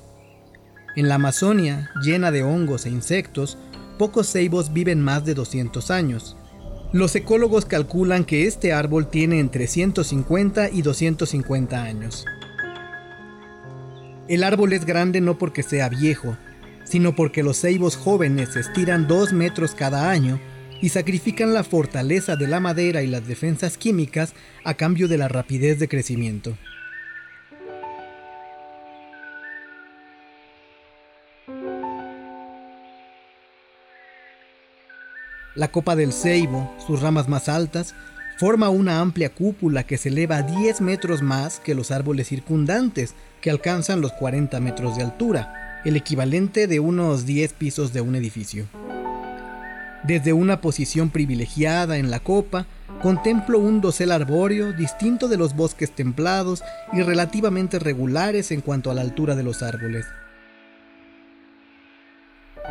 En 0.94 1.08
la 1.08 1.14
Amazonia, 1.14 1.88
llena 2.02 2.30
de 2.30 2.42
hongos 2.42 2.84
e 2.84 2.90
insectos, 2.90 3.56
pocos 3.96 4.30
ceibos 4.30 4.74
viven 4.74 5.00
más 5.00 5.24
de 5.24 5.32
200 5.32 5.90
años. 5.90 6.36
Los 6.92 7.16
ecólogos 7.16 7.64
calculan 7.64 8.26
que 8.26 8.46
este 8.46 8.74
árbol 8.74 9.08
tiene 9.08 9.40
entre 9.40 9.68
150 9.68 10.68
y 10.68 10.82
250 10.82 11.82
años. 11.82 12.26
El 14.28 14.44
árbol 14.44 14.74
es 14.74 14.84
grande 14.84 15.22
no 15.22 15.38
porque 15.38 15.62
sea 15.62 15.88
viejo, 15.88 16.36
sino 16.88 17.14
porque 17.14 17.42
los 17.42 17.60
ceibos 17.60 17.96
jóvenes 17.96 18.56
estiran 18.56 19.06
2 19.06 19.34
metros 19.34 19.74
cada 19.74 20.10
año 20.10 20.40
y 20.80 20.88
sacrifican 20.88 21.52
la 21.52 21.64
fortaleza 21.64 22.36
de 22.36 22.46
la 22.46 22.60
madera 22.60 23.02
y 23.02 23.06
las 23.06 23.26
defensas 23.26 23.76
químicas 23.76 24.32
a 24.64 24.74
cambio 24.74 25.06
de 25.06 25.18
la 25.18 25.28
rapidez 25.28 25.78
de 25.78 25.88
crecimiento. 25.88 26.56
La 35.54 35.72
copa 35.72 35.96
del 35.96 36.12
ceibo, 36.12 36.72
sus 36.86 37.02
ramas 37.02 37.28
más 37.28 37.48
altas, 37.48 37.94
forma 38.38 38.68
una 38.70 39.00
amplia 39.00 39.34
cúpula 39.34 39.82
que 39.82 39.98
se 39.98 40.08
eleva 40.08 40.42
10 40.42 40.80
metros 40.80 41.20
más 41.20 41.58
que 41.58 41.74
los 41.74 41.90
árboles 41.90 42.28
circundantes, 42.28 43.14
que 43.40 43.50
alcanzan 43.50 44.00
los 44.00 44.12
40 44.12 44.60
metros 44.60 44.96
de 44.96 45.02
altura 45.02 45.67
el 45.88 45.96
equivalente 45.96 46.66
de 46.66 46.80
unos 46.80 47.24
10 47.24 47.54
pisos 47.54 47.94
de 47.94 48.02
un 48.02 48.14
edificio. 48.14 48.66
Desde 50.04 50.34
una 50.34 50.60
posición 50.60 51.08
privilegiada 51.08 51.96
en 51.96 52.10
la 52.10 52.20
copa, 52.20 52.66
contemplo 53.00 53.58
un 53.58 53.80
dosel 53.80 54.12
arbóreo 54.12 54.72
distinto 54.74 55.28
de 55.28 55.38
los 55.38 55.56
bosques 55.56 55.90
templados 55.90 56.62
y 56.92 57.00
relativamente 57.02 57.78
regulares 57.78 58.50
en 58.50 58.60
cuanto 58.60 58.90
a 58.90 58.94
la 58.94 59.00
altura 59.00 59.34
de 59.34 59.42
los 59.42 59.62
árboles. 59.62 60.04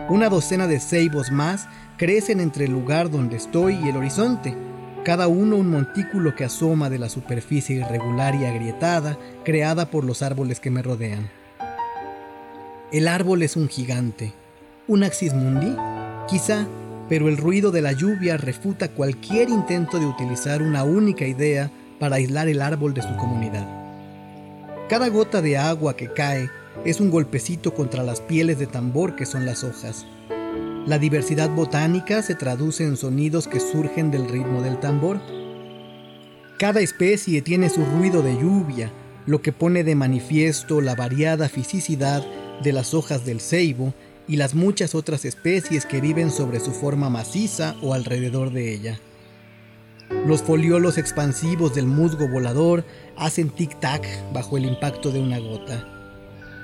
Una 0.10 0.30
docena 0.30 0.68
de 0.68 0.80
ceibos 0.80 1.32
más 1.32 1.68
crecen 1.98 2.40
entre 2.40 2.66
el 2.66 2.72
lugar 2.72 3.10
donde 3.10 3.38
estoy 3.38 3.76
y 3.84 3.90
el 3.90 3.98
horizonte, 3.98 4.56
cada 5.04 5.28
uno 5.28 5.56
un 5.56 5.72
montículo 5.72 6.36
que 6.36 6.44
asoma 6.44 6.90
de 6.92 7.00
la 7.00 7.10
superficie 7.10 7.78
irregular 7.78 8.36
y 8.36 8.46
agrietada 8.46 9.18
creada 9.44 9.90
por 9.90 10.04
los 10.04 10.22
árboles 10.22 10.60
que 10.60 10.70
me 10.70 10.84
rodean. 10.84 11.37
El 12.90 13.10
árbol 13.10 13.44
es 13.44 13.58
un 13.58 13.68
gigante, 13.68 14.32
un 14.88 15.04
axis 15.04 15.34
mundi, 15.34 15.76
quizá, 16.30 16.66
pero 17.10 17.28
el 17.28 17.36
ruido 17.36 17.70
de 17.72 17.82
la 17.82 17.92
lluvia 17.92 18.38
refuta 18.38 18.88
cualquier 18.88 19.50
intento 19.50 20.00
de 20.00 20.06
utilizar 20.06 20.62
una 20.62 20.86
única 20.86 21.28
idea 21.28 21.70
para 22.00 22.16
aislar 22.16 22.48
el 22.48 22.62
árbol 22.62 22.94
de 22.94 23.02
su 23.02 23.14
comunidad. 23.18 23.68
Cada 24.88 25.10
gota 25.10 25.42
de 25.42 25.58
agua 25.58 25.98
que 25.98 26.14
cae 26.14 26.50
es 26.86 27.02
un 27.02 27.12
golpecito 27.12 27.74
contra 27.74 28.04
las 28.04 28.22
pieles 28.22 28.58
de 28.58 28.68
tambor 28.68 29.18
que 29.18 29.26
son 29.26 29.46
las 29.46 29.66
hojas. 29.66 30.06
La 30.86 30.98
diversidad 30.98 31.50
botánica 31.50 32.22
se 32.22 32.36
traduce 32.36 32.86
en 32.86 32.96
sonidos 32.96 33.50
que 33.50 33.60
surgen 33.60 34.12
del 34.12 34.30
ritmo 34.30 34.62
del 34.62 34.80
tambor. 34.80 35.20
Cada 36.58 36.80
especie 36.80 37.42
tiene 37.42 37.68
su 37.68 37.84
ruido 37.84 38.22
de 38.22 38.36
lluvia, 38.36 38.94
lo 39.26 39.42
que 39.42 39.52
pone 39.52 39.84
de 39.84 39.96
manifiesto 39.96 40.80
la 40.80 40.96
variada 40.96 41.50
fisicidad 41.50 42.26
de 42.64 42.74
las 42.74 42.94
hojas 42.94 43.26
del 43.26 43.42
ceibo 43.42 43.94
y 44.28 44.36
las 44.36 44.56
muchas 44.56 44.96
otras 44.96 45.26
especies 45.26 45.86
que 45.86 46.02
viven 46.02 46.32
sobre 46.32 46.60
su 46.60 46.72
forma 46.72 47.10
maciza 47.10 47.76
o 47.82 47.94
alrededor 47.94 48.52
de 48.52 48.74
ella. 48.74 49.00
Los 50.26 50.42
foliolos 50.42 50.98
expansivos 50.98 51.76
del 51.76 51.86
musgo 51.86 52.28
volador 52.28 52.86
hacen 53.18 53.52
tic-tac 53.52 54.06
bajo 54.34 54.58
el 54.58 54.66
impacto 54.66 55.12
de 55.12 55.20
una 55.20 55.40
gota. 55.40 55.86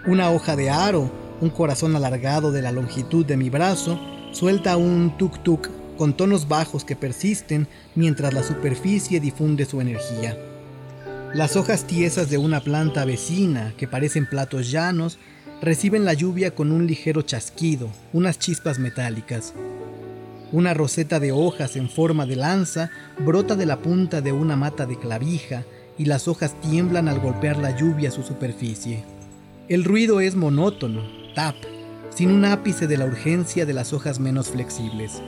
Una 0.07 0.31
hoja 0.31 0.55
de 0.55 0.69
aro, 0.69 1.11
un 1.41 1.49
corazón 1.49 1.95
alargado 1.95 2.51
de 2.51 2.61
la 2.61 2.71
longitud 2.71 3.25
de 3.25 3.37
mi 3.37 3.49
brazo, 3.49 3.99
suelta 4.31 4.77
un 4.77 5.17
tuk-tuk 5.17 5.69
con 5.97 6.15
tonos 6.15 6.47
bajos 6.47 6.83
que 6.83 6.95
persisten 6.95 7.67
mientras 7.95 8.33
la 8.33 8.43
superficie 8.43 9.19
difunde 9.19 9.65
su 9.65 9.79
energía. 9.79 10.37
Las 11.33 11.55
hojas 11.55 11.85
tiesas 11.85 12.29
de 12.29 12.37
una 12.37 12.61
planta 12.61 13.05
vecina, 13.05 13.73
que 13.77 13.87
parecen 13.87 14.27
platos 14.27 14.71
llanos, 14.71 15.19
reciben 15.63 16.03
la 16.03 16.13
lluvia 16.13 16.53
con 16.53 16.73
un 16.73 16.87
ligero 16.87 17.21
chasquido, 17.21 17.87
unas 18.11 18.37
chispas 18.37 18.79
metálicas. 18.79 19.53
Una 20.51 20.73
roseta 20.73 21.21
de 21.21 21.31
hojas 21.31 21.77
en 21.77 21.89
forma 21.89 22.25
de 22.25 22.35
lanza 22.35 22.91
brota 23.19 23.55
de 23.55 23.65
la 23.65 23.79
punta 23.79 24.19
de 24.19 24.33
una 24.33 24.57
mata 24.57 24.85
de 24.85 24.99
clavija 24.99 25.63
y 25.97 26.03
las 26.03 26.27
hojas 26.27 26.59
tiemblan 26.59 27.07
al 27.07 27.21
golpear 27.21 27.57
la 27.57 27.77
lluvia 27.77 28.09
a 28.09 28.11
su 28.11 28.23
superficie. 28.23 29.05
El 29.69 29.85
ruido 29.85 30.19
es 30.19 30.35
monótono, 30.35 31.01
tap, 31.33 31.55
sin 32.13 32.31
un 32.31 32.43
ápice 32.43 32.85
de 32.85 32.97
la 32.97 33.05
urgencia 33.05 33.65
de 33.65 33.73
las 33.73 33.93
hojas 33.93 34.19
menos 34.19 34.49
flexibles. 34.49 35.21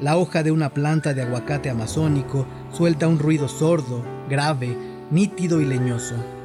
La 0.00 0.16
hoja 0.16 0.42
de 0.42 0.52
una 0.52 0.70
planta 0.72 1.12
de 1.12 1.20
aguacate 1.20 1.68
amazónico 1.68 2.46
suelta 2.72 3.08
un 3.08 3.18
ruido 3.18 3.46
sordo, 3.46 4.02
grave, 4.30 4.74
nítido 5.10 5.60
y 5.60 5.66
leñoso. 5.66 6.39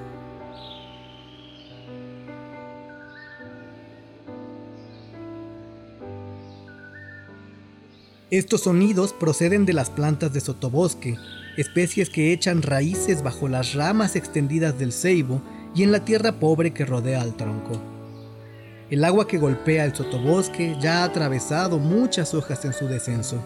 Estos 8.32 8.62
sonidos 8.62 9.14
proceden 9.14 9.68
de 9.68 9.74
las 9.74 9.92
plantas 9.92 10.34
de 10.34 10.42
sotobosque, 10.42 11.16
especies 11.58 12.10
que 12.10 12.34
echan 12.34 12.64
raíces 12.64 13.22
bajo 13.22 13.48
las 13.48 13.76
ramas 13.76 14.16
extendidas 14.16 14.80
del 14.80 14.94
ceibo 14.94 15.44
y 15.76 15.84
en 15.84 15.92
la 15.92 16.04
tierra 16.06 16.32
pobre 16.40 16.74
que 16.74 16.86
rodea 16.86 17.22
al 17.22 17.36
tronco. 17.36 17.80
El 18.90 19.04
agua 19.04 19.28
que 19.28 19.38
golpea 19.38 19.86
el 19.86 19.94
sotobosque 19.94 20.76
ya 20.82 21.02
ha 21.02 21.04
atravesado 21.04 21.78
muchas 21.78 22.34
hojas 22.34 22.66
en 22.66 22.74
su 22.74 22.88
descenso. 22.88 23.44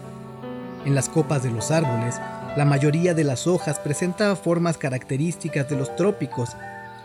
En 0.86 0.94
las 0.94 1.10
copas 1.10 1.42
de 1.42 1.50
los 1.50 1.70
árboles, 1.70 2.14
la 2.56 2.64
mayoría 2.64 3.12
de 3.12 3.24
las 3.24 3.46
hojas 3.46 3.78
presenta 3.78 4.34
formas 4.34 4.78
características 4.78 5.68
de 5.68 5.76
los 5.76 5.94
trópicos, 5.94 6.56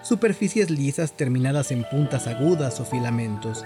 superficies 0.01 0.69
lisas 0.69 1.11
terminadas 1.11 1.71
en 1.71 1.83
puntas 1.83 2.25
agudas 2.27 2.79
o 2.79 2.85
filamentos. 2.85 3.65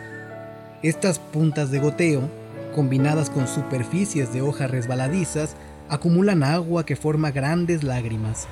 Estas 0.81 1.19
puntas 1.19 1.69
de 1.69 1.79
goteo 1.79 2.48
combinadas 2.73 3.29
con 3.29 3.47
superficies 3.47 4.33
de 4.33 4.41
hojas 4.41 4.69
resbaladizas, 4.69 5.55
acumulan 5.89 6.43
agua 6.43 6.85
que 6.85 6.95
forma 6.95 7.31
grandes 7.31 7.83
lágrimas. 7.83 8.47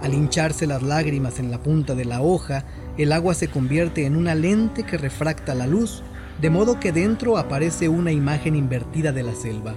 Al 0.00 0.14
hincharse 0.14 0.66
las 0.66 0.82
lágrimas 0.82 1.38
en 1.38 1.50
la 1.50 1.58
punta 1.58 1.94
de 1.94 2.04
la 2.04 2.20
hoja, 2.20 2.64
el 2.98 3.12
agua 3.12 3.34
se 3.34 3.48
convierte 3.48 4.06
en 4.06 4.16
una 4.16 4.34
lente 4.34 4.82
que 4.84 4.98
refracta 4.98 5.54
la 5.54 5.66
luz, 5.66 6.02
de 6.40 6.50
modo 6.50 6.78
que 6.78 6.92
dentro 6.92 7.38
aparece 7.38 7.88
una 7.88 8.12
imagen 8.12 8.56
invertida 8.56 9.12
de 9.12 9.22
la 9.22 9.34
selva. 9.34 9.74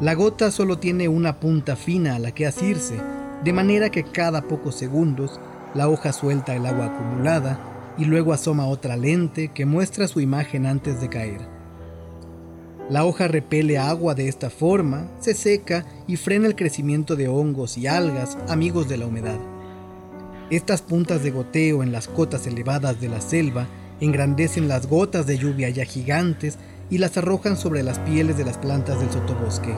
La 0.00 0.14
gota 0.14 0.50
solo 0.50 0.78
tiene 0.78 1.08
una 1.08 1.38
punta 1.38 1.76
fina 1.76 2.16
a 2.16 2.18
la 2.18 2.32
que 2.32 2.46
asirse, 2.46 3.00
de 3.44 3.52
manera 3.52 3.90
que 3.90 4.04
cada 4.04 4.42
pocos 4.42 4.74
segundos 4.74 5.40
la 5.74 5.88
hoja 5.88 6.12
suelta 6.12 6.54
el 6.54 6.66
agua 6.66 6.86
acumulada 6.86 7.71
y 7.98 8.04
luego 8.04 8.32
asoma 8.32 8.66
otra 8.66 8.96
lente 8.96 9.48
que 9.48 9.66
muestra 9.66 10.08
su 10.08 10.20
imagen 10.20 10.66
antes 10.66 11.00
de 11.00 11.08
caer. 11.08 11.40
La 12.88 13.04
hoja 13.04 13.28
repele 13.28 13.78
agua 13.78 14.14
de 14.14 14.28
esta 14.28 14.50
forma, 14.50 15.08
se 15.20 15.34
seca 15.34 15.86
y 16.06 16.16
frena 16.16 16.46
el 16.46 16.56
crecimiento 16.56 17.16
de 17.16 17.28
hongos 17.28 17.78
y 17.78 17.86
algas 17.86 18.36
amigos 18.48 18.88
de 18.88 18.96
la 18.98 19.06
humedad. 19.06 19.38
Estas 20.50 20.82
puntas 20.82 21.22
de 21.22 21.30
goteo 21.30 21.82
en 21.82 21.92
las 21.92 22.08
cotas 22.08 22.46
elevadas 22.46 23.00
de 23.00 23.08
la 23.08 23.20
selva 23.20 23.66
engrandecen 24.00 24.68
las 24.68 24.88
gotas 24.88 25.26
de 25.26 25.38
lluvia 25.38 25.70
ya 25.70 25.84
gigantes 25.84 26.58
y 26.90 26.98
las 26.98 27.16
arrojan 27.16 27.56
sobre 27.56 27.82
las 27.82 27.98
pieles 28.00 28.36
de 28.36 28.44
las 28.44 28.58
plantas 28.58 29.00
del 29.00 29.10
sotobosque. 29.10 29.74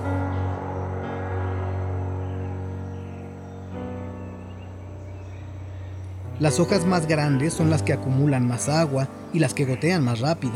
Las 6.41 6.59
hojas 6.59 6.85
más 6.85 7.07
grandes 7.07 7.55
son 7.55 7.71
las 7.71 7.85
que 7.85 7.93
acumulan 7.93 8.49
más 8.49 8.69
agua 8.69 9.09
y 9.33 9.39
las 9.39 9.55
que 9.55 9.67
gotean 9.67 10.03
más 10.03 10.19
rápido, 10.19 10.55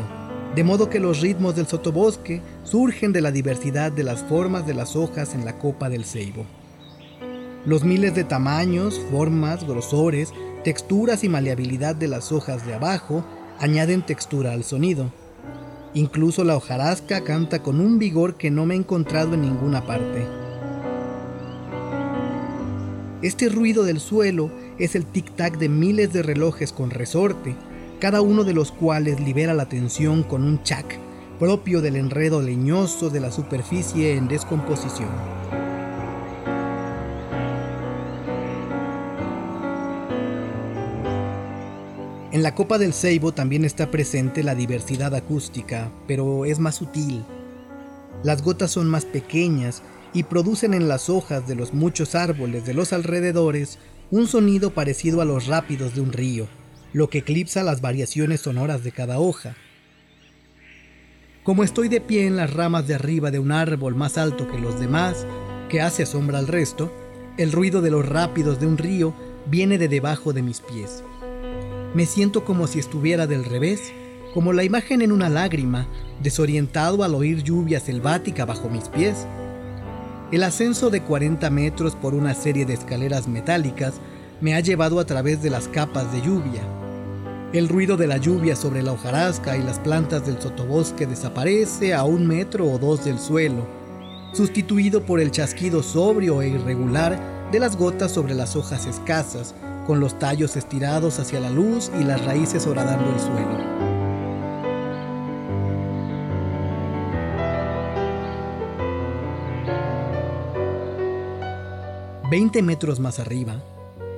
de 0.53 0.65
modo 0.65 0.89
que 0.89 0.99
los 0.99 1.21
ritmos 1.21 1.55
del 1.55 1.67
sotobosque 1.67 2.41
surgen 2.65 3.13
de 3.13 3.21
la 3.21 3.31
diversidad 3.31 3.89
de 3.89 4.03
las 4.03 4.21
formas 4.23 4.67
de 4.67 4.73
las 4.73 4.97
hojas 4.97 5.33
en 5.33 5.45
la 5.45 5.57
copa 5.57 5.87
del 5.87 6.03
ceibo. 6.03 6.45
Los 7.65 7.85
miles 7.85 8.13
de 8.13 8.25
tamaños, 8.25 8.99
formas, 9.09 9.65
grosores, 9.65 10.33
texturas 10.65 11.23
y 11.23 11.29
maleabilidad 11.29 11.95
de 11.95 12.09
las 12.09 12.33
hojas 12.33 12.65
de 12.65 12.73
abajo 12.73 13.23
añaden 13.59 14.01
textura 14.05 14.51
al 14.51 14.65
sonido. 14.65 15.11
Incluso 15.93 16.43
la 16.43 16.57
hojarasca 16.57 17.21
canta 17.23 17.63
con 17.63 17.79
un 17.79 17.99
vigor 17.99 18.35
que 18.35 18.51
no 18.51 18.65
me 18.65 18.75
he 18.75 18.77
encontrado 18.77 19.33
en 19.33 19.41
ninguna 19.41 19.85
parte. 19.85 20.27
Este 23.21 23.49
ruido 23.49 23.83
del 23.83 23.99
suelo 23.99 24.49
es 24.77 24.95
el 24.95 25.05
tic-tac 25.05 25.57
de 25.57 25.67
miles 25.67 26.13
de 26.13 26.23
relojes 26.23 26.71
con 26.71 26.89
resorte, 26.89 27.53
cada 27.99 28.21
uno 28.21 28.45
de 28.45 28.53
los 28.53 28.71
cuales 28.71 29.19
libera 29.19 29.53
la 29.53 29.67
tensión 29.67 30.23
con 30.23 30.45
un 30.45 30.63
chac, 30.63 30.85
propio 31.37 31.81
del 31.81 31.97
enredo 31.97 32.41
leñoso 32.41 33.09
de 33.09 33.19
la 33.19 33.29
superficie 33.29 34.15
en 34.15 34.29
descomposición. 34.29 35.09
En 42.31 42.41
la 42.41 42.55
copa 42.55 42.77
del 42.77 42.93
ceibo 42.93 43.33
también 43.33 43.65
está 43.65 43.91
presente 43.91 44.43
la 44.43 44.55
diversidad 44.55 45.13
acústica, 45.13 45.91
pero 46.07 46.45
es 46.45 46.57
más 46.57 46.75
sutil. 46.75 47.25
Las 48.23 48.43
gotas 48.43 48.71
son 48.71 48.87
más 48.87 49.03
pequeñas 49.03 49.81
y 50.13 50.23
producen 50.23 50.73
en 50.73 50.87
las 50.87 51.09
hojas 51.09 51.47
de 51.47 51.55
los 51.55 51.73
muchos 51.73 52.15
árboles 52.15 52.65
de 52.65 52.73
los 52.73 52.93
alrededores 52.93 53.79
un 54.11 54.27
sonido 54.27 54.71
parecido 54.71 55.21
a 55.21 55.25
los 55.25 55.45
rápidos 55.47 55.93
de 55.93 56.01
un 56.01 56.11
río, 56.11 56.47
lo 56.93 57.09
que 57.09 57.19
eclipsa 57.19 57.63
las 57.63 57.81
variaciones 57.81 58.41
sonoras 58.41 58.83
de 58.83 58.91
cada 58.91 59.19
hoja. 59.19 59.55
Como 61.43 61.63
estoy 61.63 61.89
de 61.89 62.01
pie 62.01 62.25
en 62.25 62.35
las 62.35 62.53
ramas 62.53 62.87
de 62.87 62.95
arriba 62.95 63.31
de 63.31 63.39
un 63.39 63.51
árbol 63.51 63.95
más 63.95 64.17
alto 64.17 64.49
que 64.49 64.59
los 64.59 64.79
demás, 64.79 65.25
que 65.69 65.81
hace 65.81 66.05
sombra 66.05 66.39
al 66.39 66.47
resto, 66.47 66.91
el 67.37 67.51
ruido 67.51 67.81
de 67.81 67.91
los 67.91 68.07
rápidos 68.07 68.59
de 68.59 68.67
un 68.67 68.77
río 68.77 69.13
viene 69.45 69.77
de 69.77 69.87
debajo 69.87 70.33
de 70.33 70.41
mis 70.41 70.61
pies. 70.61 71.03
Me 71.93 72.05
siento 72.05 72.43
como 72.45 72.67
si 72.67 72.79
estuviera 72.79 73.27
del 73.27 73.45
revés, 73.45 73.93
como 74.33 74.53
la 74.53 74.63
imagen 74.63 75.01
en 75.01 75.11
una 75.11 75.29
lágrima, 75.29 75.87
desorientado 76.21 77.03
al 77.03 77.15
oír 77.15 77.43
lluvia 77.43 77.79
selvática 77.79 78.45
bajo 78.45 78.69
mis 78.69 78.89
pies 78.89 79.25
el 80.31 80.43
ascenso 80.43 80.91
de 80.91 81.01
40 81.01 81.49
metros 81.49 81.95
por 81.95 82.13
una 82.13 82.35
serie 82.35 82.65
de 82.65 82.75
escaleras 82.75 83.27
metálicas 83.27 83.95
me 84.41 84.53
ha 84.53 84.59
llevado 84.59 84.99
a 84.99 85.05
través 85.05 85.41
de 85.41 85.49
las 85.49 85.67
capas 85.67 86.11
de 86.13 86.21
lluvia. 86.21 86.61
El 87.51 87.67
ruido 87.67 87.97
de 87.97 88.05
la 88.05 88.17
lluvia 88.17 88.55
sobre 88.55 88.83
la 88.83 88.91
hojarasca 88.91 89.57
y 89.57 89.63
las 89.63 89.79
plantas 89.79 90.27
del 90.27 90.39
sotobosque 90.39 91.07
desaparece 91.07 91.95
a 91.95 92.03
un 92.03 92.27
metro 92.27 92.67
o 92.67 92.77
dos 92.77 93.05
del 93.05 93.17
suelo, 93.17 93.65
sustituido 94.33 95.03
por 95.03 95.19
el 95.19 95.31
chasquido 95.31 95.81
sobrio 95.81 96.43
e 96.43 96.49
irregular 96.49 97.19
de 97.51 97.59
las 97.59 97.75
gotas 97.75 98.11
sobre 98.11 98.35
las 98.35 98.55
hojas 98.55 98.85
escasas, 98.85 99.55
con 99.87 99.99
los 99.99 100.19
tallos 100.19 100.55
estirados 100.55 101.17
hacia 101.17 101.39
la 101.39 101.49
luz 101.49 101.89
y 101.99 102.03
las 102.03 102.23
raíces 102.23 102.67
horadando 102.67 103.11
el 103.11 103.19
suelo. 103.19 103.78
20 112.29 112.61
metros 112.61 112.99
más 112.99 113.17
arriba, 113.17 113.59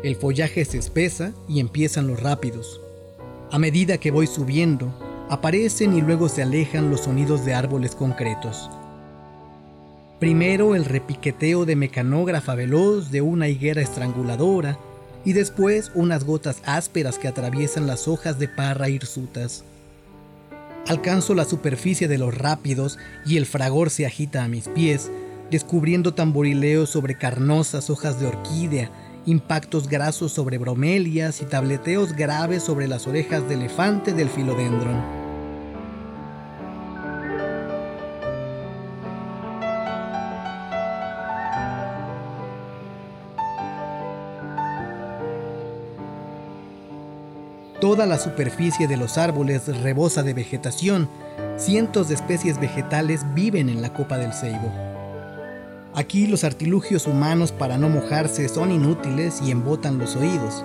el 0.04 0.18
follaje 0.18 0.66
se 0.66 0.78
espesa 0.78 1.32
y 1.48 1.62
empiezan 1.62 2.08
los 2.08 2.20
rápidos. 2.20 2.82
A 3.52 3.58
medida 3.58 4.00
que 4.00 4.12
voy 4.12 4.28
subiendo, 4.28 4.94
aparecen 5.30 5.94
y 5.96 6.02
luego 6.02 6.28
se 6.28 6.42
alejan 6.42 6.90
los 6.90 7.02
sonidos 7.02 7.46
de 7.46 7.54
árboles 7.54 7.96
concretos. 7.96 8.70
Primero 10.20 10.76
el 10.76 10.84
repiqueteo 10.84 11.66
de 11.66 11.78
mecanógrafa 11.78 12.54
veloz 12.54 13.12
de 13.12 13.22
una 13.22 13.48
higuera 13.48 13.82
estranguladora 13.82 14.78
y 15.24 15.32
después 15.32 15.90
unas 15.96 16.26
gotas 16.26 16.62
ásperas 16.66 17.18
que 17.18 17.30
atraviesan 17.30 17.88
las 17.88 18.10
hojas 18.10 18.38
de 18.38 18.50
parra 18.50 18.90
hirsutas. 18.90 19.64
Alcanzo 20.86 21.34
la 21.34 21.46
superficie 21.46 22.10
de 22.10 22.18
los 22.18 22.38
rápidos 22.38 23.00
y 23.26 23.38
el 23.38 23.46
fragor 23.46 23.90
se 23.90 24.06
agita 24.06 24.44
a 24.44 24.50
mis 24.50 24.68
pies, 24.68 25.10
descubriendo 25.52 26.14
tamborileos 26.14 26.90
sobre 26.90 27.16
carnosas 27.16 27.90
hojas 27.90 28.20
de 28.20 28.26
orquídea, 28.26 28.90
impactos 29.26 29.90
grasos 29.90 30.32
sobre 30.32 30.58
bromelias 30.58 31.42
y 31.42 31.46
tableteos 31.46 32.14
graves 32.14 32.64
sobre 32.64 32.88
las 32.88 33.06
orejas 33.06 33.48
de 33.50 33.56
elefante 33.56 34.14
del 34.14 34.30
filodendron. 34.30 35.22
Toda 47.82 48.06
la 48.06 48.20
superficie 48.20 48.88
de 48.88 48.96
los 48.96 49.18
árboles 49.18 49.68
rebosa 49.82 50.24
de 50.24 50.34
vegetación. 50.34 51.10
Cientos 51.58 52.08
de 52.08 52.16
especies 52.16 52.60
vegetales 52.60 53.26
viven 53.34 53.70
en 53.70 53.82
la 53.82 53.92
copa 53.92 54.18
del 54.20 54.34
ceibo. 54.34 54.91
Aquí 55.94 56.28
los 56.28 56.44
artilugios 56.44 57.08
humanos 57.08 57.52
para 57.52 57.78
no 57.78 57.90
mojarse 57.90 58.48
son 58.48 58.72
inútiles 58.72 59.42
y 59.46 59.52
embotan 59.52 59.98
los 59.98 60.16
oídos. 60.16 60.64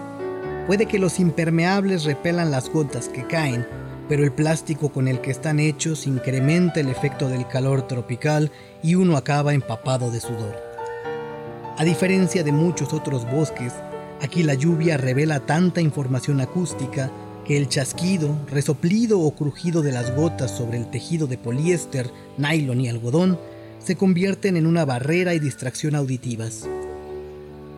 Puede 0.67 0.87
que 0.87 0.99
los 0.99 1.21
impermeables 1.21 2.05
repelan 2.05 2.51
las 2.51 2.69
gotas 2.71 3.09
que 3.09 3.27
caen, 3.27 3.67
pero 4.09 4.25
el 4.25 4.33
plástico 4.33 4.91
con 4.91 5.09
el 5.09 5.21
que 5.21 5.31
están 5.31 5.59
hechos 5.59 6.07
incrementa 6.07 6.81
el 6.81 6.89
efecto 6.89 7.29
del 7.29 7.47
calor 7.49 7.89
tropical 7.89 8.53
y 8.83 8.95
uno 8.95 9.17
acaba 9.17 9.55
empapado 9.55 10.11
de 10.11 10.21
sudor. 10.21 10.57
A 11.77 11.85
diferencia 11.85 12.43
de 12.43 12.53
muchos 12.53 12.93
otros 12.93 13.31
bosques, 13.31 13.73
Aquí 14.23 14.43
la 14.43 14.55
lluvia 14.55 14.97
revela 14.97 15.41
tanta 15.41 15.81
información 15.81 16.41
acústica 16.41 17.11
que 17.45 17.57
el 17.57 17.69
chasquido, 17.69 18.35
resoplido 18.49 19.21
o 19.21 19.31
crujido 19.33 19.83
de 19.83 19.93
las 19.93 20.15
gotas 20.17 20.51
sobre 20.51 20.79
el 20.79 20.91
tejido 20.91 21.27
de 21.27 21.37
poliéster, 21.39 22.11
nylon 22.39 22.81
y 22.81 22.89
algodón 22.89 23.39
se 23.79 23.97
convierten 23.97 24.57
en 24.57 24.67
una 24.67 24.85
barrera 24.85 25.35
y 25.35 25.39
distracción 25.39 25.95
auditivas. 25.95 26.69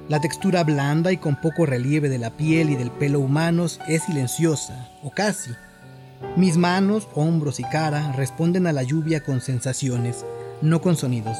La 0.09 0.21
textura 0.21 0.65
blanda 0.65 1.13
y 1.13 1.19
con 1.19 1.41
poco 1.41 1.67
relieve 1.67 2.09
de 2.09 2.19
la 2.19 2.31
piel 2.31 2.71
y 2.71 2.77
del 2.77 2.91
pelo 2.91 3.21
humanos 3.21 3.79
es 3.89 4.05
silenciosa, 4.05 4.89
o 5.03 5.11
casi. 5.11 5.51
Mis 6.37 6.57
manos, 6.57 7.09
hombros 7.15 7.61
y 7.61 7.65
cara 7.65 8.13
responden 8.13 8.67
a 8.67 8.73
la 8.73 8.83
lluvia 8.83 9.23
con 9.23 9.41
sensaciones, 9.41 10.25
no 10.63 10.81
con 10.81 10.97
sonidos. 10.97 11.37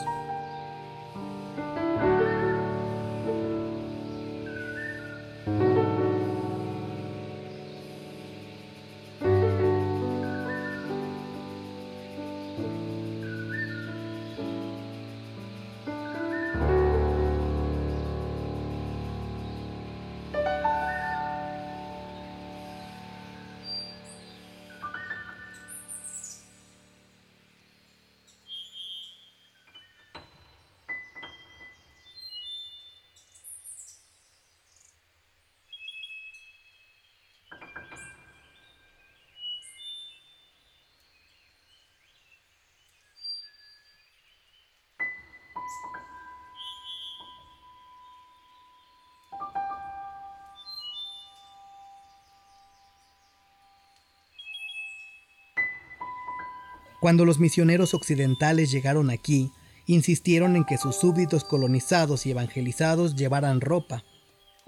Cuando 57.01 57.25
los 57.25 57.39
misioneros 57.39 57.95
occidentales 57.95 58.71
llegaron 58.71 59.11
aquí, 59.11 59.53
insistieron 59.87 60.57
en 60.57 60.65
que 60.65 60.79
sus 60.79 60.97
súbditos 60.97 61.45
colonizados 61.45 62.27
y 62.27 62.33
evangelizados 62.33 63.15
llevaran 63.15 63.61
ropa. 63.61 64.05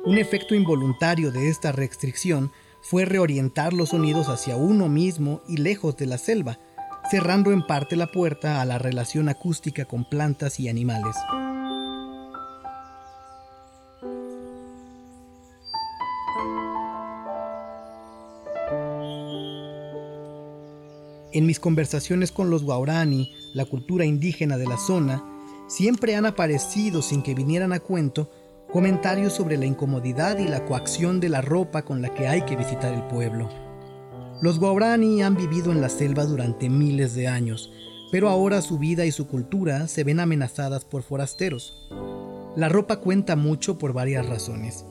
Un 0.04 0.16
efecto 0.16 0.54
involuntario 0.54 1.32
de 1.32 1.48
esta 1.48 1.72
restricción 1.72 2.52
fue 2.82 3.04
reorientar 3.04 3.72
los 3.72 3.90
sonidos 3.90 4.28
hacia 4.28 4.56
uno 4.56 4.88
mismo 4.88 5.42
y 5.46 5.58
lejos 5.58 5.96
de 5.96 6.06
la 6.06 6.18
selva, 6.18 6.58
cerrando 7.10 7.52
en 7.52 7.66
parte 7.66 7.96
la 7.96 8.06
puerta 8.06 8.60
a 8.60 8.64
la 8.64 8.78
relación 8.78 9.28
acústica 9.28 9.84
con 9.84 10.08
plantas 10.08 10.60
y 10.60 10.68
animales. 10.68 11.16
En 21.40 21.46
mis 21.46 21.58
conversaciones 21.58 22.32
con 22.32 22.50
los 22.50 22.64
Guarani, 22.64 23.32
la 23.54 23.64
cultura 23.64 24.04
indígena 24.04 24.58
de 24.58 24.66
la 24.66 24.76
zona, 24.76 25.24
siempre 25.68 26.14
han 26.14 26.26
aparecido 26.26 27.00
sin 27.00 27.22
que 27.22 27.34
vinieran 27.34 27.72
a 27.72 27.80
cuento 27.80 28.30
comentarios 28.70 29.32
sobre 29.32 29.56
la 29.56 29.64
incomodidad 29.64 30.36
y 30.36 30.46
la 30.46 30.66
coacción 30.66 31.18
de 31.18 31.30
la 31.30 31.40
ropa 31.40 31.80
con 31.80 32.02
la 32.02 32.12
que 32.12 32.28
hay 32.28 32.42
que 32.42 32.56
visitar 32.56 32.92
el 32.92 33.04
pueblo. 33.04 33.48
Los 34.42 34.58
Guarani 34.58 35.22
han 35.22 35.34
vivido 35.34 35.72
en 35.72 35.80
la 35.80 35.88
selva 35.88 36.26
durante 36.26 36.68
miles 36.68 37.14
de 37.14 37.26
años, 37.26 37.72
pero 38.12 38.28
ahora 38.28 38.60
su 38.60 38.78
vida 38.78 39.06
y 39.06 39.10
su 39.10 39.26
cultura 39.26 39.88
se 39.88 40.04
ven 40.04 40.20
amenazadas 40.20 40.84
por 40.84 41.02
forasteros. 41.02 41.74
La 42.54 42.68
ropa 42.68 43.00
cuenta 43.00 43.34
mucho 43.34 43.78
por 43.78 43.94
varias 43.94 44.28
razones. 44.28 44.84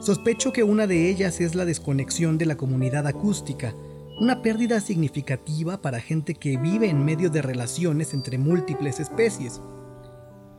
Sospecho 0.00 0.52
que 0.52 0.64
una 0.64 0.86
de 0.86 1.08
ellas 1.08 1.40
es 1.40 1.54
la 1.54 1.64
desconexión 1.64 2.36
de 2.36 2.44
la 2.44 2.58
comunidad 2.58 3.06
acústica, 3.06 3.74
una 4.18 4.42
pérdida 4.42 4.80
significativa 4.80 5.82
para 5.82 6.00
gente 6.00 6.34
que 6.34 6.56
vive 6.56 6.88
en 6.88 7.04
medio 7.04 7.30
de 7.30 7.42
relaciones 7.42 8.14
entre 8.14 8.38
múltiples 8.38 9.00
especies. 9.00 9.60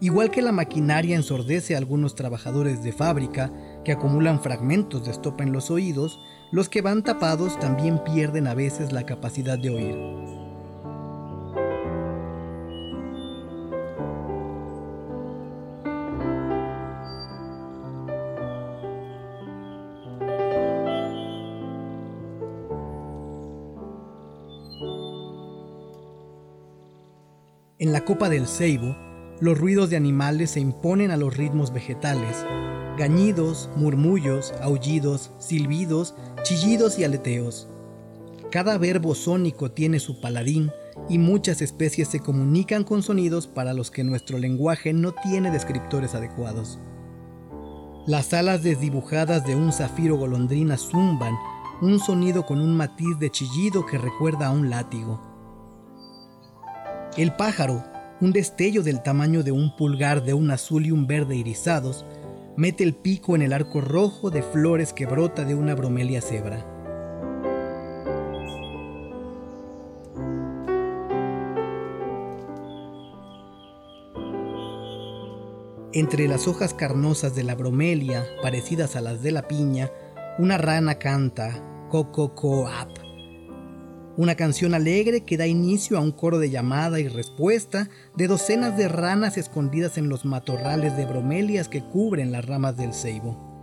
Igual 0.01 0.29
que 0.29 0.41
la 0.41 0.51
maquinaria 0.51 1.15
ensordece 1.15 1.73
a 1.73 1.77
algunos 1.77 2.15
trabajadores 2.15 2.83
de 2.83 2.91
fábrica 2.91 3.53
que 3.85 3.93
acumulan 3.93 4.41
fragmentos 4.41 5.05
de 5.05 5.11
estopa 5.11 5.43
en 5.43 5.53
los 5.53 5.71
oídos, 5.71 6.19
los 6.51 6.67
que 6.67 6.81
van 6.81 7.01
tapados 7.01 7.57
también 7.59 8.03
pierden 8.03 8.47
a 8.47 8.53
veces 8.53 8.91
la 8.91 9.05
capacidad 9.05 9.57
de 9.57 9.69
oír. 9.69 10.44
En 27.85 27.91
la 27.91 28.03
copa 28.03 28.29
del 28.29 28.47
ceibo, 28.47 28.95
los 29.39 29.59
ruidos 29.59 29.91
de 29.91 29.95
animales 29.95 30.49
se 30.49 30.59
imponen 30.59 31.11
a 31.11 31.17
los 31.17 31.37
ritmos 31.37 31.71
vegetales. 31.71 32.43
Gañidos, 32.97 33.69
murmullos, 33.75 34.55
aullidos, 34.59 35.29
silbidos, 35.37 36.15
chillidos 36.41 36.97
y 36.97 37.03
aleteos. 37.03 37.67
Cada 38.49 38.79
verbo 38.79 39.13
sónico 39.13 39.69
tiene 39.69 39.99
su 39.99 40.19
paladín 40.19 40.71
y 41.09 41.19
muchas 41.19 41.61
especies 41.61 42.07
se 42.07 42.21
comunican 42.21 42.83
con 42.83 43.03
sonidos 43.03 43.45
para 43.45 43.75
los 43.75 43.91
que 43.91 44.03
nuestro 44.03 44.39
lenguaje 44.39 44.91
no 44.91 45.13
tiene 45.21 45.51
descriptores 45.51 46.15
adecuados. 46.15 46.79
Las 48.07 48.33
alas 48.33 48.63
desdibujadas 48.63 49.45
de 49.45 49.55
un 49.55 49.71
zafiro 49.71 50.17
golondrina 50.17 50.75
zumban, 50.75 51.35
un 51.83 51.99
sonido 51.99 52.47
con 52.47 52.61
un 52.61 52.75
matiz 52.75 53.19
de 53.19 53.29
chillido 53.29 53.85
que 53.85 53.99
recuerda 53.99 54.47
a 54.47 54.51
un 54.51 54.71
látigo. 54.71 55.21
El 57.17 57.31
pájaro, 57.31 57.81
un 58.19 58.33
destello 58.33 58.83
del 58.83 59.01
tamaño 59.01 59.41
de 59.41 59.53
un 59.53 59.73
pulgar 59.77 60.25
de 60.25 60.33
un 60.33 60.51
azul 60.51 60.85
y 60.85 60.91
un 60.91 61.07
verde 61.07 61.37
irisados, 61.37 62.05
mete 62.57 62.83
el 62.83 62.93
pico 62.93 63.37
en 63.37 63.41
el 63.41 63.53
arco 63.53 63.79
rojo 63.79 64.31
de 64.31 64.43
flores 64.43 64.91
que 64.91 65.05
brota 65.05 65.45
de 65.45 65.55
una 65.55 65.75
bromelia 65.75 66.19
cebra. 66.19 66.65
Entre 75.93 76.27
las 76.27 76.49
hojas 76.49 76.73
carnosas 76.73 77.33
de 77.33 77.43
la 77.43 77.55
bromelia, 77.55 78.25
parecidas 78.41 78.97
a 78.97 79.01
las 79.01 79.23
de 79.23 79.31
la 79.31 79.47
piña, 79.47 79.89
una 80.37 80.57
rana 80.57 80.95
canta 80.95 81.63
coco 81.89 82.35
coap 82.35 83.04
una 84.17 84.35
canción 84.35 84.73
alegre 84.73 85.21
que 85.21 85.37
da 85.37 85.45
inicio 85.47 85.97
a 85.97 86.01
un 86.01 86.11
coro 86.11 86.39
de 86.39 86.49
llamada 86.49 86.99
y 86.99 87.07
respuesta 87.07 87.89
de 88.15 88.27
docenas 88.27 88.77
de 88.77 88.87
ranas 88.87 89.37
escondidas 89.37 89.97
en 89.97 90.09
los 90.09 90.25
matorrales 90.25 90.95
de 90.95 91.05
bromelias 91.05 91.67
que 91.67 91.83
cubren 91.83 92.31
las 92.31 92.45
ramas 92.45 92.77
del 92.77 92.93
ceibo. 92.93 93.53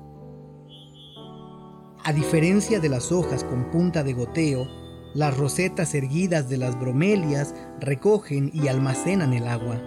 A 2.05 2.12
diferencia 2.12 2.81
de 2.81 2.88
las 2.88 3.12
hojas 3.12 3.45
con 3.45 3.71
punta 3.71 4.03
de 4.03 4.12
goteo, 4.12 4.67
las 5.15 5.37
rosetas 5.37 5.95
erguidas 5.95 6.49
de 6.49 6.57
las 6.57 6.79
bromelias 6.79 7.55
recogen 7.81 8.51
y 8.53 8.69
almacenan 8.69 9.33
el 9.33 9.47
agua. 9.47 9.81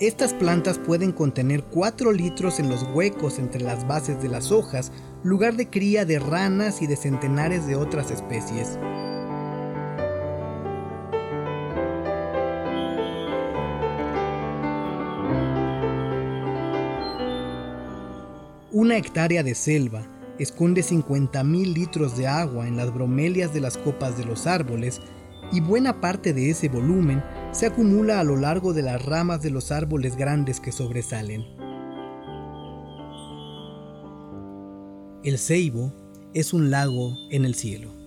Estas 0.00 0.32
plantas 0.34 0.78
pueden 0.78 1.12
contener 1.12 1.64
4 1.64 2.12
litros 2.12 2.58
en 2.58 2.68
los 2.68 2.82
huecos 2.94 3.38
entre 3.38 3.62
las 3.62 3.86
bases 3.86 4.22
de 4.22 4.28
las 4.28 4.50
hojas, 4.50 4.92
lugar 5.22 5.56
de 5.56 5.68
cría 5.68 6.04
de 6.04 6.18
ranas 6.18 6.80
y 6.80 6.86
de 6.86 6.96
centenares 6.96 7.66
de 7.66 7.76
otras 7.76 8.10
especies. 8.10 8.78
Una 18.80 18.96
hectárea 18.96 19.42
de 19.42 19.54
selva 19.54 20.06
esconde 20.38 20.80
50.000 20.80 21.74
litros 21.74 22.16
de 22.16 22.26
agua 22.26 22.66
en 22.66 22.78
las 22.78 22.94
bromelias 22.94 23.52
de 23.52 23.60
las 23.60 23.76
copas 23.76 24.16
de 24.16 24.24
los 24.24 24.46
árboles 24.46 25.02
y 25.52 25.60
buena 25.60 26.00
parte 26.00 26.32
de 26.32 26.48
ese 26.48 26.70
volumen 26.70 27.22
se 27.52 27.66
acumula 27.66 28.20
a 28.20 28.24
lo 28.24 28.36
largo 28.36 28.72
de 28.72 28.80
las 28.80 29.04
ramas 29.04 29.42
de 29.42 29.50
los 29.50 29.70
árboles 29.70 30.16
grandes 30.16 30.60
que 30.60 30.72
sobresalen. 30.72 31.44
El 35.24 35.36
ceibo 35.36 35.92
es 36.32 36.54
un 36.54 36.70
lago 36.70 37.12
en 37.30 37.44
el 37.44 37.54
cielo. 37.54 37.99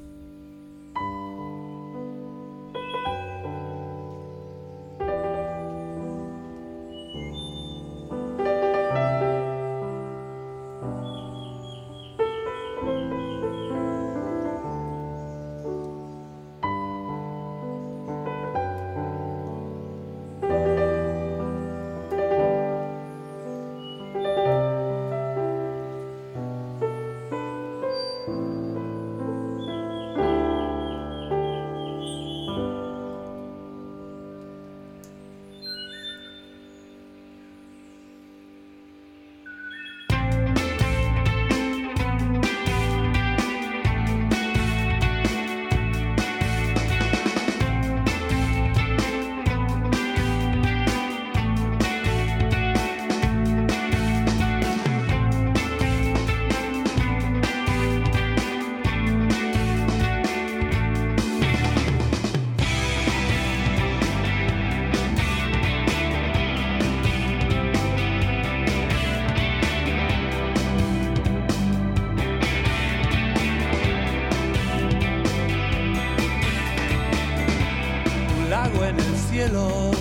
cielo. 79.34 79.92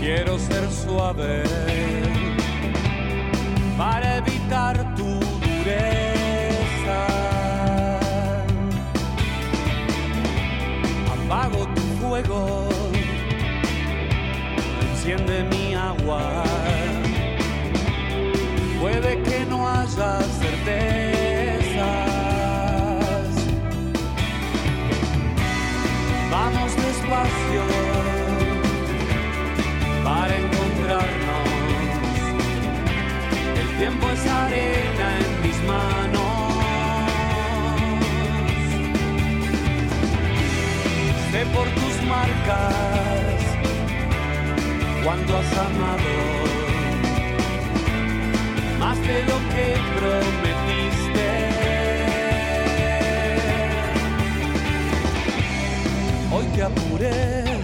Quiero 0.00 0.38
ser 0.38 0.70
suave. 0.70 2.09
Cuando 45.04 45.36
has 45.38 45.52
amado 45.58 46.12
más 48.78 48.98
de 49.00 49.22
lo 49.24 49.38
que 49.52 49.66
prometiste. 49.98 51.28
Hoy 56.32 56.46
te 56.54 56.62
apuré, 56.62 57.59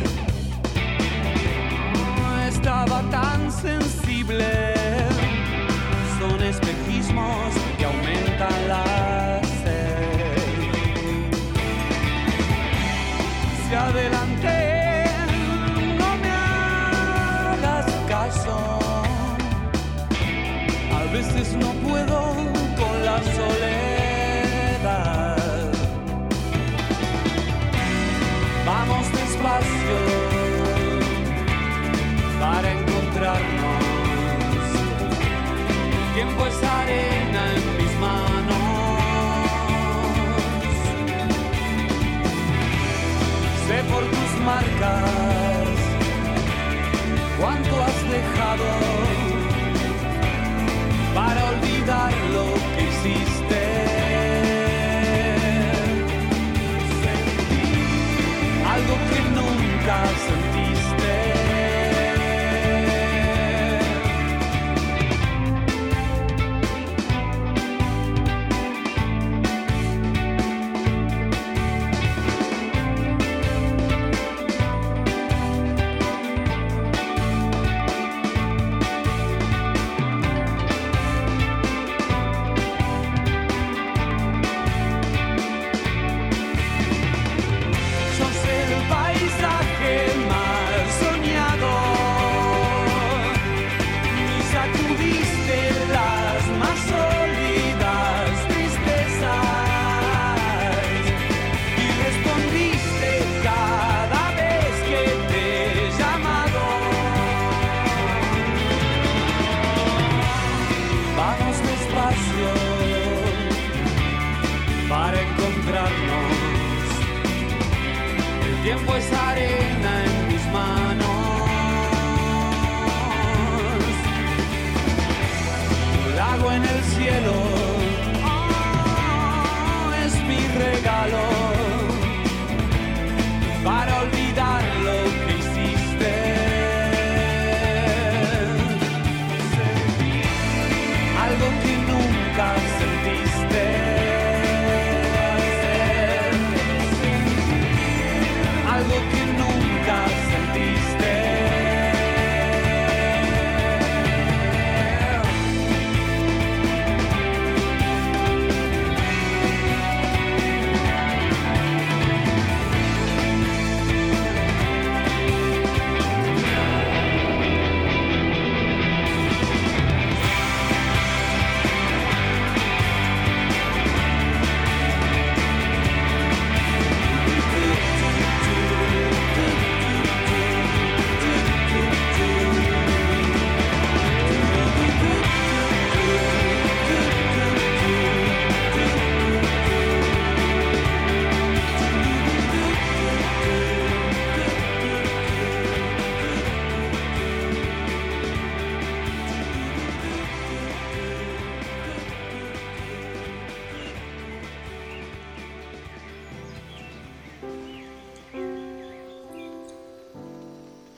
trouble. 48.56 48.95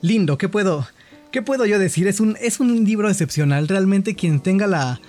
Lindo, 0.01 0.37
¿qué 0.37 0.47
puedo, 0.47 0.87
qué 1.31 1.41
puedo 1.41 1.65
yo 1.65 1.77
decir? 1.77 2.07
Es 2.07 2.19
un, 2.19 2.37
es 2.41 2.59
un 2.59 2.85
libro 2.85 3.09
excepcional. 3.09 3.67
Realmente 3.67 4.15
quien 4.15 4.39
tenga 4.39 4.65
la, 4.65 5.01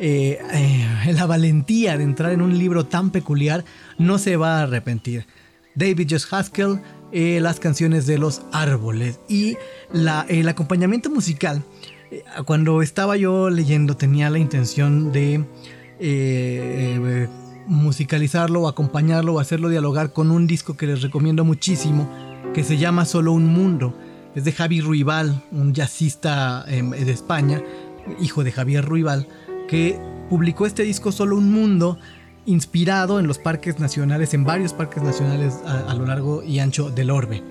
eh, 0.00 0.38
eh, 0.52 1.12
la 1.12 1.26
valentía 1.26 1.98
de 1.98 2.04
entrar 2.04 2.32
en 2.32 2.40
un 2.40 2.56
libro 2.56 2.86
tan 2.86 3.10
peculiar 3.10 3.64
no 3.98 4.18
se 4.18 4.36
va 4.36 4.58
a 4.58 4.62
arrepentir. 4.62 5.26
David 5.74 6.08
Josh 6.10 6.24
Haskell, 6.30 6.80
eh, 7.12 7.40
las 7.40 7.60
canciones 7.60 8.06
de 8.06 8.18
los 8.18 8.42
árboles 8.52 9.20
y 9.28 9.56
la, 9.92 10.24
el 10.28 10.48
acompañamiento 10.48 11.10
musical. 11.10 11.62
Cuando 12.46 12.80
estaba 12.80 13.18
yo 13.18 13.50
leyendo 13.50 13.98
tenía 13.98 14.30
la 14.30 14.38
intención 14.38 15.12
de 15.12 15.44
musicalizarlo 17.66 18.66
acompañarlo 18.66 19.34
o 19.34 19.40
hacerlo 19.40 19.68
dialogar 19.68 20.14
con 20.14 20.30
un 20.30 20.46
disco 20.46 20.74
que 20.74 20.86
les 20.86 21.02
recomiendo 21.02 21.44
muchísimo 21.44 22.08
que 22.54 22.64
se 22.64 22.78
llama 22.78 23.04
Solo 23.04 23.32
un 23.32 23.46
Mundo. 23.46 23.94
Es 24.38 24.44
de 24.44 24.52
Javi 24.52 24.80
Ruibal, 24.80 25.42
un 25.50 25.74
jazzista 25.74 26.64
em, 26.68 26.90
de 26.90 27.10
España, 27.10 27.60
hijo 28.20 28.44
de 28.44 28.52
Javier 28.52 28.84
Ruibal, 28.84 29.26
que 29.66 29.98
publicó 30.30 30.64
este 30.64 30.84
disco 30.84 31.10
Solo 31.10 31.36
un 31.36 31.50
Mundo 31.50 31.98
inspirado 32.46 33.18
en 33.18 33.26
los 33.26 33.38
parques 33.40 33.80
nacionales, 33.80 34.34
en 34.34 34.44
varios 34.44 34.74
parques 34.74 35.02
nacionales 35.02 35.54
a, 35.66 35.92
lo 35.94 36.06
largo 36.06 36.44
y 36.44 36.60
ancho 36.60 36.88
del 36.88 37.10
orbe. 37.10 37.42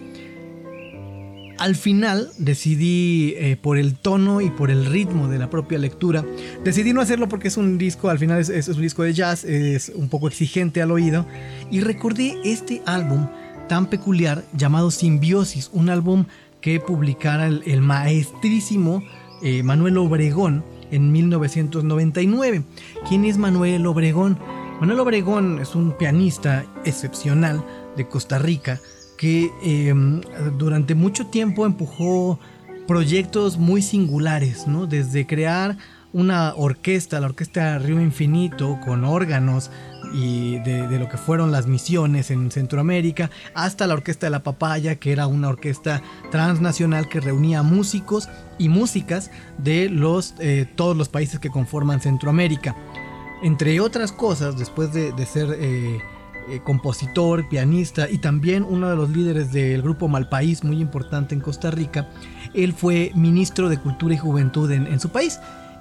Al 1.60 1.76
final 1.76 2.30
decidí, 2.38 3.34
eh, 3.36 3.58
por 3.62 3.78
el 3.78 3.95
tono 3.95 4.39
y 4.39 4.50
por 4.50 4.71
el 4.71 4.86
ritmo 4.86 5.28
de 5.28 5.39
la 5.39 5.50
propia 5.50 5.80
lectura, 5.80 6.23
decidí 6.63 6.93
no 6.93 7.02
hacerlo 7.02 7.28
porque 7.28 7.50
es 7.50 7.58
un 7.58 7.78
disco, 7.78 8.08
al 8.08 8.17
final 8.17 8.39
es, 8.39 8.47
es 8.47 8.69
un 8.69 8.82
disco 8.82 9.04
de 9.04 9.12
jazz, 9.12 9.43
es 9.43 9.91
un 9.93 10.08
poco 10.08 10.30
exigente 10.30 10.82
al 10.82 10.91
oído, 10.91 11.26
y 11.69 11.82
recordé 11.82 12.38
este 12.45 12.82
álbum 12.86 13.28
tan 13.67 13.88
peculiar 13.88 14.45
llamado 14.54 14.89
Simbiosis, 14.89 15.69
un 15.73 15.89
álbum 15.89 16.26
que 16.62 16.80
publicara 16.80 17.48
el, 17.48 17.82
maestrísimo 17.82 19.04
eh, 19.41 19.63
Manuel 19.63 19.98
Obregón 19.98 20.63
en 20.91 21.12
1999. 21.12 22.63
¿Quién 23.08 23.26
es 23.26 23.38
Manuel 23.38 23.86
Obregón? 23.86 24.38
Manuel 24.80 25.00
Obregón 25.00 25.60
es 25.60 25.76
un 25.76 25.98
pianista 25.98 26.65
excepcional 26.86 27.63
de 27.96 28.08
Costa 28.08 28.38
Rica 28.38 28.80
que 29.17 29.52
eh, 29.63 29.93
durante 30.58 30.93
mucho 30.93 31.28
tiempo 31.28 31.65
empujó 31.65 32.39
proyectos 32.88 33.58
muy 33.58 33.82
singulares, 33.82 34.67
¿no? 34.67 34.86
Desde 34.86 35.26
crear 35.26 35.78
una 36.13 36.54
orquesta, 36.56 37.20
la 37.20 37.28
orquesta 37.28 37.78
Río 37.80 38.02
Infinito, 38.02 38.80
con 38.84 39.04
órganos 39.04 39.70
y 40.13 40.60
de, 40.60 41.00
lo 41.00 41.10
que 41.10 41.17
fueron 41.17 41.52
las 41.52 41.67
misiones 41.67 42.32
en 42.32 42.50
Centroamérica, 42.52 43.30
hasta 43.54 43.88
la 43.88 43.93
orquesta 43.93 44.28
de 44.28 44.32
la 44.32 44.43
papaya, 44.43 44.96
que 44.96 45.12
era 45.12 45.28
una 45.28 45.50
orquesta 45.50 46.02
transnacional 46.32 47.10
que 47.10 47.20
reunía 47.20 47.62
músicos 47.63 48.30
y 48.58 48.70
músicas 48.70 49.32
de 49.58 49.89
los, 49.89 50.36
eh, 50.39 50.65
todos 50.76 50.96
los 50.96 51.10
países 51.10 51.39
que 51.39 51.50
conforman 51.50 52.02
Centroamérica. 52.02 52.76
Entre 53.43 53.80
otras 53.80 54.12
cosas, 54.12 54.58
después 54.58 54.93
de, 54.93 55.13
ser 55.26 55.56
eh, 55.60 56.00
eh, 56.50 56.62
compositor, 56.63 57.48
pianista 57.50 58.10
y 58.10 58.17
también 58.17 58.65
uno 58.67 58.89
de 58.89 58.96
los 58.96 59.10
líderes 59.10 59.52
del 59.52 59.82
grupo 59.82 60.08
Malpaís, 60.08 60.63
muy 60.63 60.80
importante 60.80 61.36
en 61.36 61.41
Costa 61.41 61.70
Rica, 61.70 62.10
él 62.54 62.74
fue 62.74 63.12
ministro 63.13 63.70
de 63.70 63.78
Cultura 63.78 64.15
y 64.15 64.17
Juventud 64.17 64.72
en, 64.72 64.88
en 64.88 65.00
su 65.00 65.10
país 65.10 65.39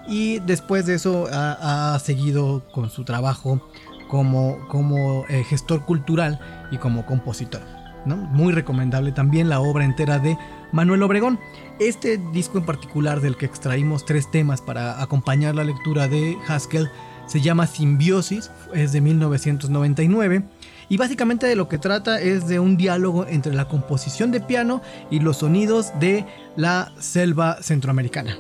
y 0.09 0.39
después 0.41 0.87
de 0.87 0.95
eso 0.95 1.27
ha, 1.33 1.99
seguido 1.99 2.63
con 2.73 2.91
su 2.91 3.05
trabajo 3.05 3.61
como, 4.09 4.59
como 4.69 5.25
eh, 5.29 5.45
gestor 5.45 5.85
cultural 5.85 6.39
y 6.71 6.79
como 6.79 7.07
compositor. 7.07 7.63
Muy 8.07 8.53
recomendable 8.53 9.11
también 9.11 9.49
la 9.49 9.61
obra 9.61 9.85
entera 9.85 10.21
de 10.21 10.39
Manuel 10.71 11.03
Obregón. 11.03 11.41
Este 11.81 12.19
disco 12.33 12.59
en 12.59 12.65
particular 12.65 13.21
del 13.21 13.37
que 13.37 13.47
extraímos 13.47 14.05
tres 14.05 14.31
temas 14.31 14.63
para 14.63 15.03
acompañar 15.03 15.57
la 15.57 15.65
lectura 15.65 16.07
de 16.07 16.37
Haskell 16.47 16.89
se 17.27 17.41
llama 17.41 17.67
Simbiosis, 17.67 18.53
es 18.73 18.93
de 18.93 19.01
1999 19.01 20.45
y 20.89 20.97
básicamente 20.97 21.47
de 21.47 21.57
lo 21.57 21.69
que 21.69 21.79
trata 21.79 22.21
es 22.21 22.47
de 22.47 22.61
un 22.61 22.77
diálogo 22.77 23.27
entre 23.27 23.53
la 23.53 23.67
composición 23.67 24.31
de 24.31 24.41
piano 24.41 24.81
y 25.11 25.19
los 25.19 25.39
sonidos 25.39 25.93
de 25.99 26.25
la 26.57 26.93
selva 27.01 27.61
centroamericana. 27.61 28.37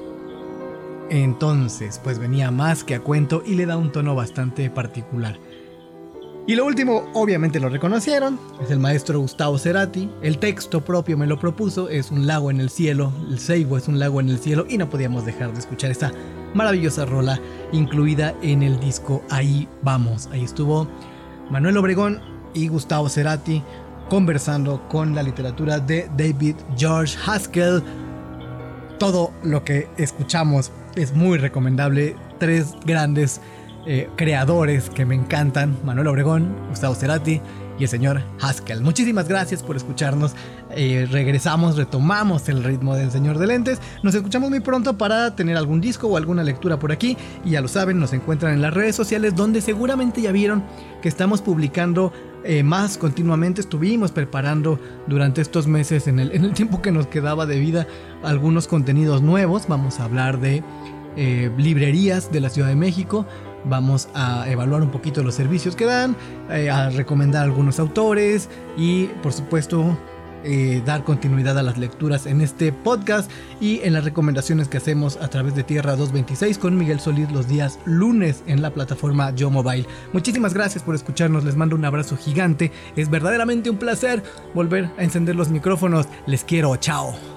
Entonces, 1.10 2.00
pues 2.02 2.18
venía 2.18 2.50
más 2.50 2.84
que 2.84 2.94
a 2.94 3.00
cuento 3.00 3.42
y 3.46 3.54
le 3.54 3.66
da 3.66 3.76
un 3.76 3.92
tono 3.92 4.14
bastante 4.14 4.70
particular. 4.70 5.38
Y 6.48 6.54
lo 6.54 6.64
último, 6.64 7.10
obviamente 7.12 7.58
lo 7.58 7.68
reconocieron, 7.68 8.38
es 8.62 8.70
el 8.70 8.78
maestro 8.78 9.18
Gustavo 9.18 9.58
Cerati. 9.58 10.08
El 10.22 10.38
texto 10.38 10.80
propio 10.80 11.18
me 11.18 11.26
lo 11.26 11.40
propuso, 11.40 11.88
es 11.88 12.12
un 12.12 12.28
lago 12.28 12.52
en 12.52 12.60
el 12.60 12.70
cielo, 12.70 13.12
el 13.28 13.40
Seibo 13.40 13.76
es 13.76 13.88
un 13.88 13.98
lago 13.98 14.20
en 14.20 14.28
el 14.28 14.38
cielo 14.38 14.64
y 14.68 14.78
no 14.78 14.88
podíamos 14.88 15.26
dejar 15.26 15.52
de 15.52 15.58
escuchar 15.58 15.90
esta 15.90 16.12
maravillosa 16.54 17.04
rola 17.04 17.40
incluida 17.72 18.34
en 18.42 18.62
el 18.62 18.78
disco 18.78 19.24
Ahí 19.28 19.68
vamos. 19.82 20.28
Ahí 20.30 20.44
estuvo 20.44 20.86
Manuel 21.50 21.78
Obregón 21.78 22.20
y 22.54 22.68
Gustavo 22.68 23.08
Cerati 23.08 23.60
conversando 24.08 24.86
con 24.88 25.16
la 25.16 25.24
literatura 25.24 25.80
de 25.80 26.08
David 26.16 26.54
George 26.76 27.16
Haskell. 27.26 27.82
Todo 28.98 29.32
lo 29.42 29.62
que 29.64 29.88
escuchamos 29.98 30.72
es 30.94 31.14
muy 31.14 31.38
recomendable. 31.38 32.16
Tres 32.38 32.74
grandes 32.84 33.40
eh, 33.86 34.08
creadores 34.16 34.90
que 34.90 35.04
me 35.04 35.14
encantan, 35.14 35.76
Manuel 35.84 36.08
Obregón, 36.08 36.56
Gustavo 36.70 36.94
Cerati 36.94 37.40
y 37.78 37.82
el 37.84 37.88
señor 37.88 38.22
Haskell. 38.40 38.80
Muchísimas 38.80 39.28
gracias 39.28 39.62
por 39.62 39.76
escucharnos. 39.76 40.34
Eh, 40.70 41.06
regresamos, 41.10 41.76
retomamos 41.76 42.48
el 42.48 42.64
ritmo 42.64 42.96
del 42.96 43.10
señor 43.10 43.38
de 43.38 43.46
lentes. 43.46 43.80
Nos 44.02 44.14
escuchamos 44.14 44.50
muy 44.50 44.60
pronto 44.60 44.96
para 44.96 45.36
tener 45.36 45.56
algún 45.56 45.80
disco 45.80 46.08
o 46.08 46.16
alguna 46.16 46.42
lectura 46.42 46.78
por 46.78 46.90
aquí. 46.90 47.16
Y 47.44 47.50
ya 47.50 47.60
lo 47.60 47.68
saben, 47.68 48.00
nos 48.00 48.12
encuentran 48.12 48.54
en 48.54 48.62
las 48.62 48.74
redes 48.74 48.96
sociales 48.96 49.34
donde 49.36 49.60
seguramente 49.60 50.22
ya 50.22 50.32
vieron 50.32 50.64
que 51.02 51.08
estamos 51.08 51.42
publicando 51.42 52.12
eh, 52.46 52.62
más 52.62 52.98
continuamente. 52.98 53.60
Estuvimos 53.60 54.12
preparando 54.12 54.78
durante 55.06 55.40
estos 55.40 55.66
meses, 55.66 56.06
en 56.06 56.18
el, 56.18 56.52
tiempo 56.54 56.80
que 56.80 56.92
nos 56.92 57.06
quedaba 57.06 57.46
de 57.46 57.58
vida, 57.58 57.86
algunos 58.22 58.66
contenidos 58.68 59.22
nuevos. 59.22 59.66
Vamos 59.68 60.00
a 60.00 60.04
hablar 60.04 60.40
de 60.40 60.62
eh, 61.16 61.50
librerías 61.58 62.30
de 62.30 62.40
la 62.40 62.50
Ciudad 62.50 62.68
de 62.68 62.76
México 62.76 63.26
vamos 63.68 64.08
a 64.14 64.48
evaluar 64.48 64.82
un 64.82 64.90
poquito 64.90 65.22
los 65.22 65.34
servicios 65.34 65.76
que 65.76 65.84
dan, 65.84 66.16
eh, 66.50 66.70
a 66.70 66.90
recomendar 66.90 67.44
algunos 67.44 67.80
autores 67.80 68.48
y 68.76 69.06
por 69.22 69.32
supuesto 69.32 69.98
eh, 70.46 70.80
dar 70.86 71.04
continuidad 71.04 71.58
a 71.58 71.62
las 71.62 71.76
lecturas 71.76 72.24
en 72.26 72.40
este 72.40 72.72
podcast 72.72 73.30
y 73.60 73.80
en 73.82 73.92
las 73.92 74.04
recomendaciones 74.04 74.68
que 74.68 74.76
hacemos 74.76 75.16
a 75.16 75.28
través 75.28 75.54
de 75.56 75.64
Tierra 75.64 75.96
226 75.96 76.58
con 76.58 76.78
Miguel 76.78 77.00
Solís 77.00 77.30
los 77.32 77.48
días 77.48 77.80
lunes 77.84 78.44
en 78.46 78.62
la 78.62 78.70
plataforma 78.70 79.34
Yo 79.34 79.50
Mobile. 79.50 79.86
Muchísimas 80.12 80.54
gracias 80.54 80.84
por 80.84 80.94
escucharnos, 80.94 81.44
les 81.44 81.56
mando 81.56 81.74
un 81.74 81.84
abrazo 81.84 82.16
gigante, 82.16 82.70
es 82.94 83.10
verdaderamente 83.10 83.70
un 83.70 83.76
placer 83.76 84.22
volver 84.54 84.88
a 84.96 85.02
encender 85.02 85.34
los 85.34 85.50
micrófonos, 85.50 86.06
les 86.26 86.44
quiero, 86.44 86.76
chao. 86.76 87.35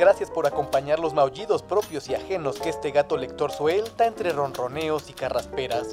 Gracias 0.00 0.30
por 0.30 0.46
acompañar 0.46 0.98
los 0.98 1.12
maullidos 1.12 1.62
propios 1.62 2.08
y 2.08 2.14
ajenos 2.14 2.58
que 2.58 2.70
este 2.70 2.90
gato 2.90 3.18
lector 3.18 3.52
suelta 3.52 4.06
entre 4.06 4.32
ronroneos 4.32 5.10
y 5.10 5.12
carrasperas. 5.12 5.88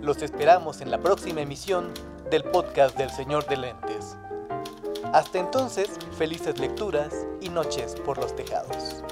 Los 0.00 0.22
esperamos 0.22 0.80
en 0.80 0.92
la 0.92 0.98
próxima 0.98 1.40
emisión 1.40 1.92
del 2.30 2.44
podcast 2.44 2.96
del 2.96 3.10
Señor 3.10 3.46
de 3.46 3.56
Lentes. 3.56 4.16
Hasta 5.12 5.40
entonces, 5.40 5.90
felices 6.16 6.60
lecturas 6.60 7.26
y 7.40 7.48
noches 7.48 7.96
por 8.06 8.18
los 8.18 8.36
tejados. 8.36 9.02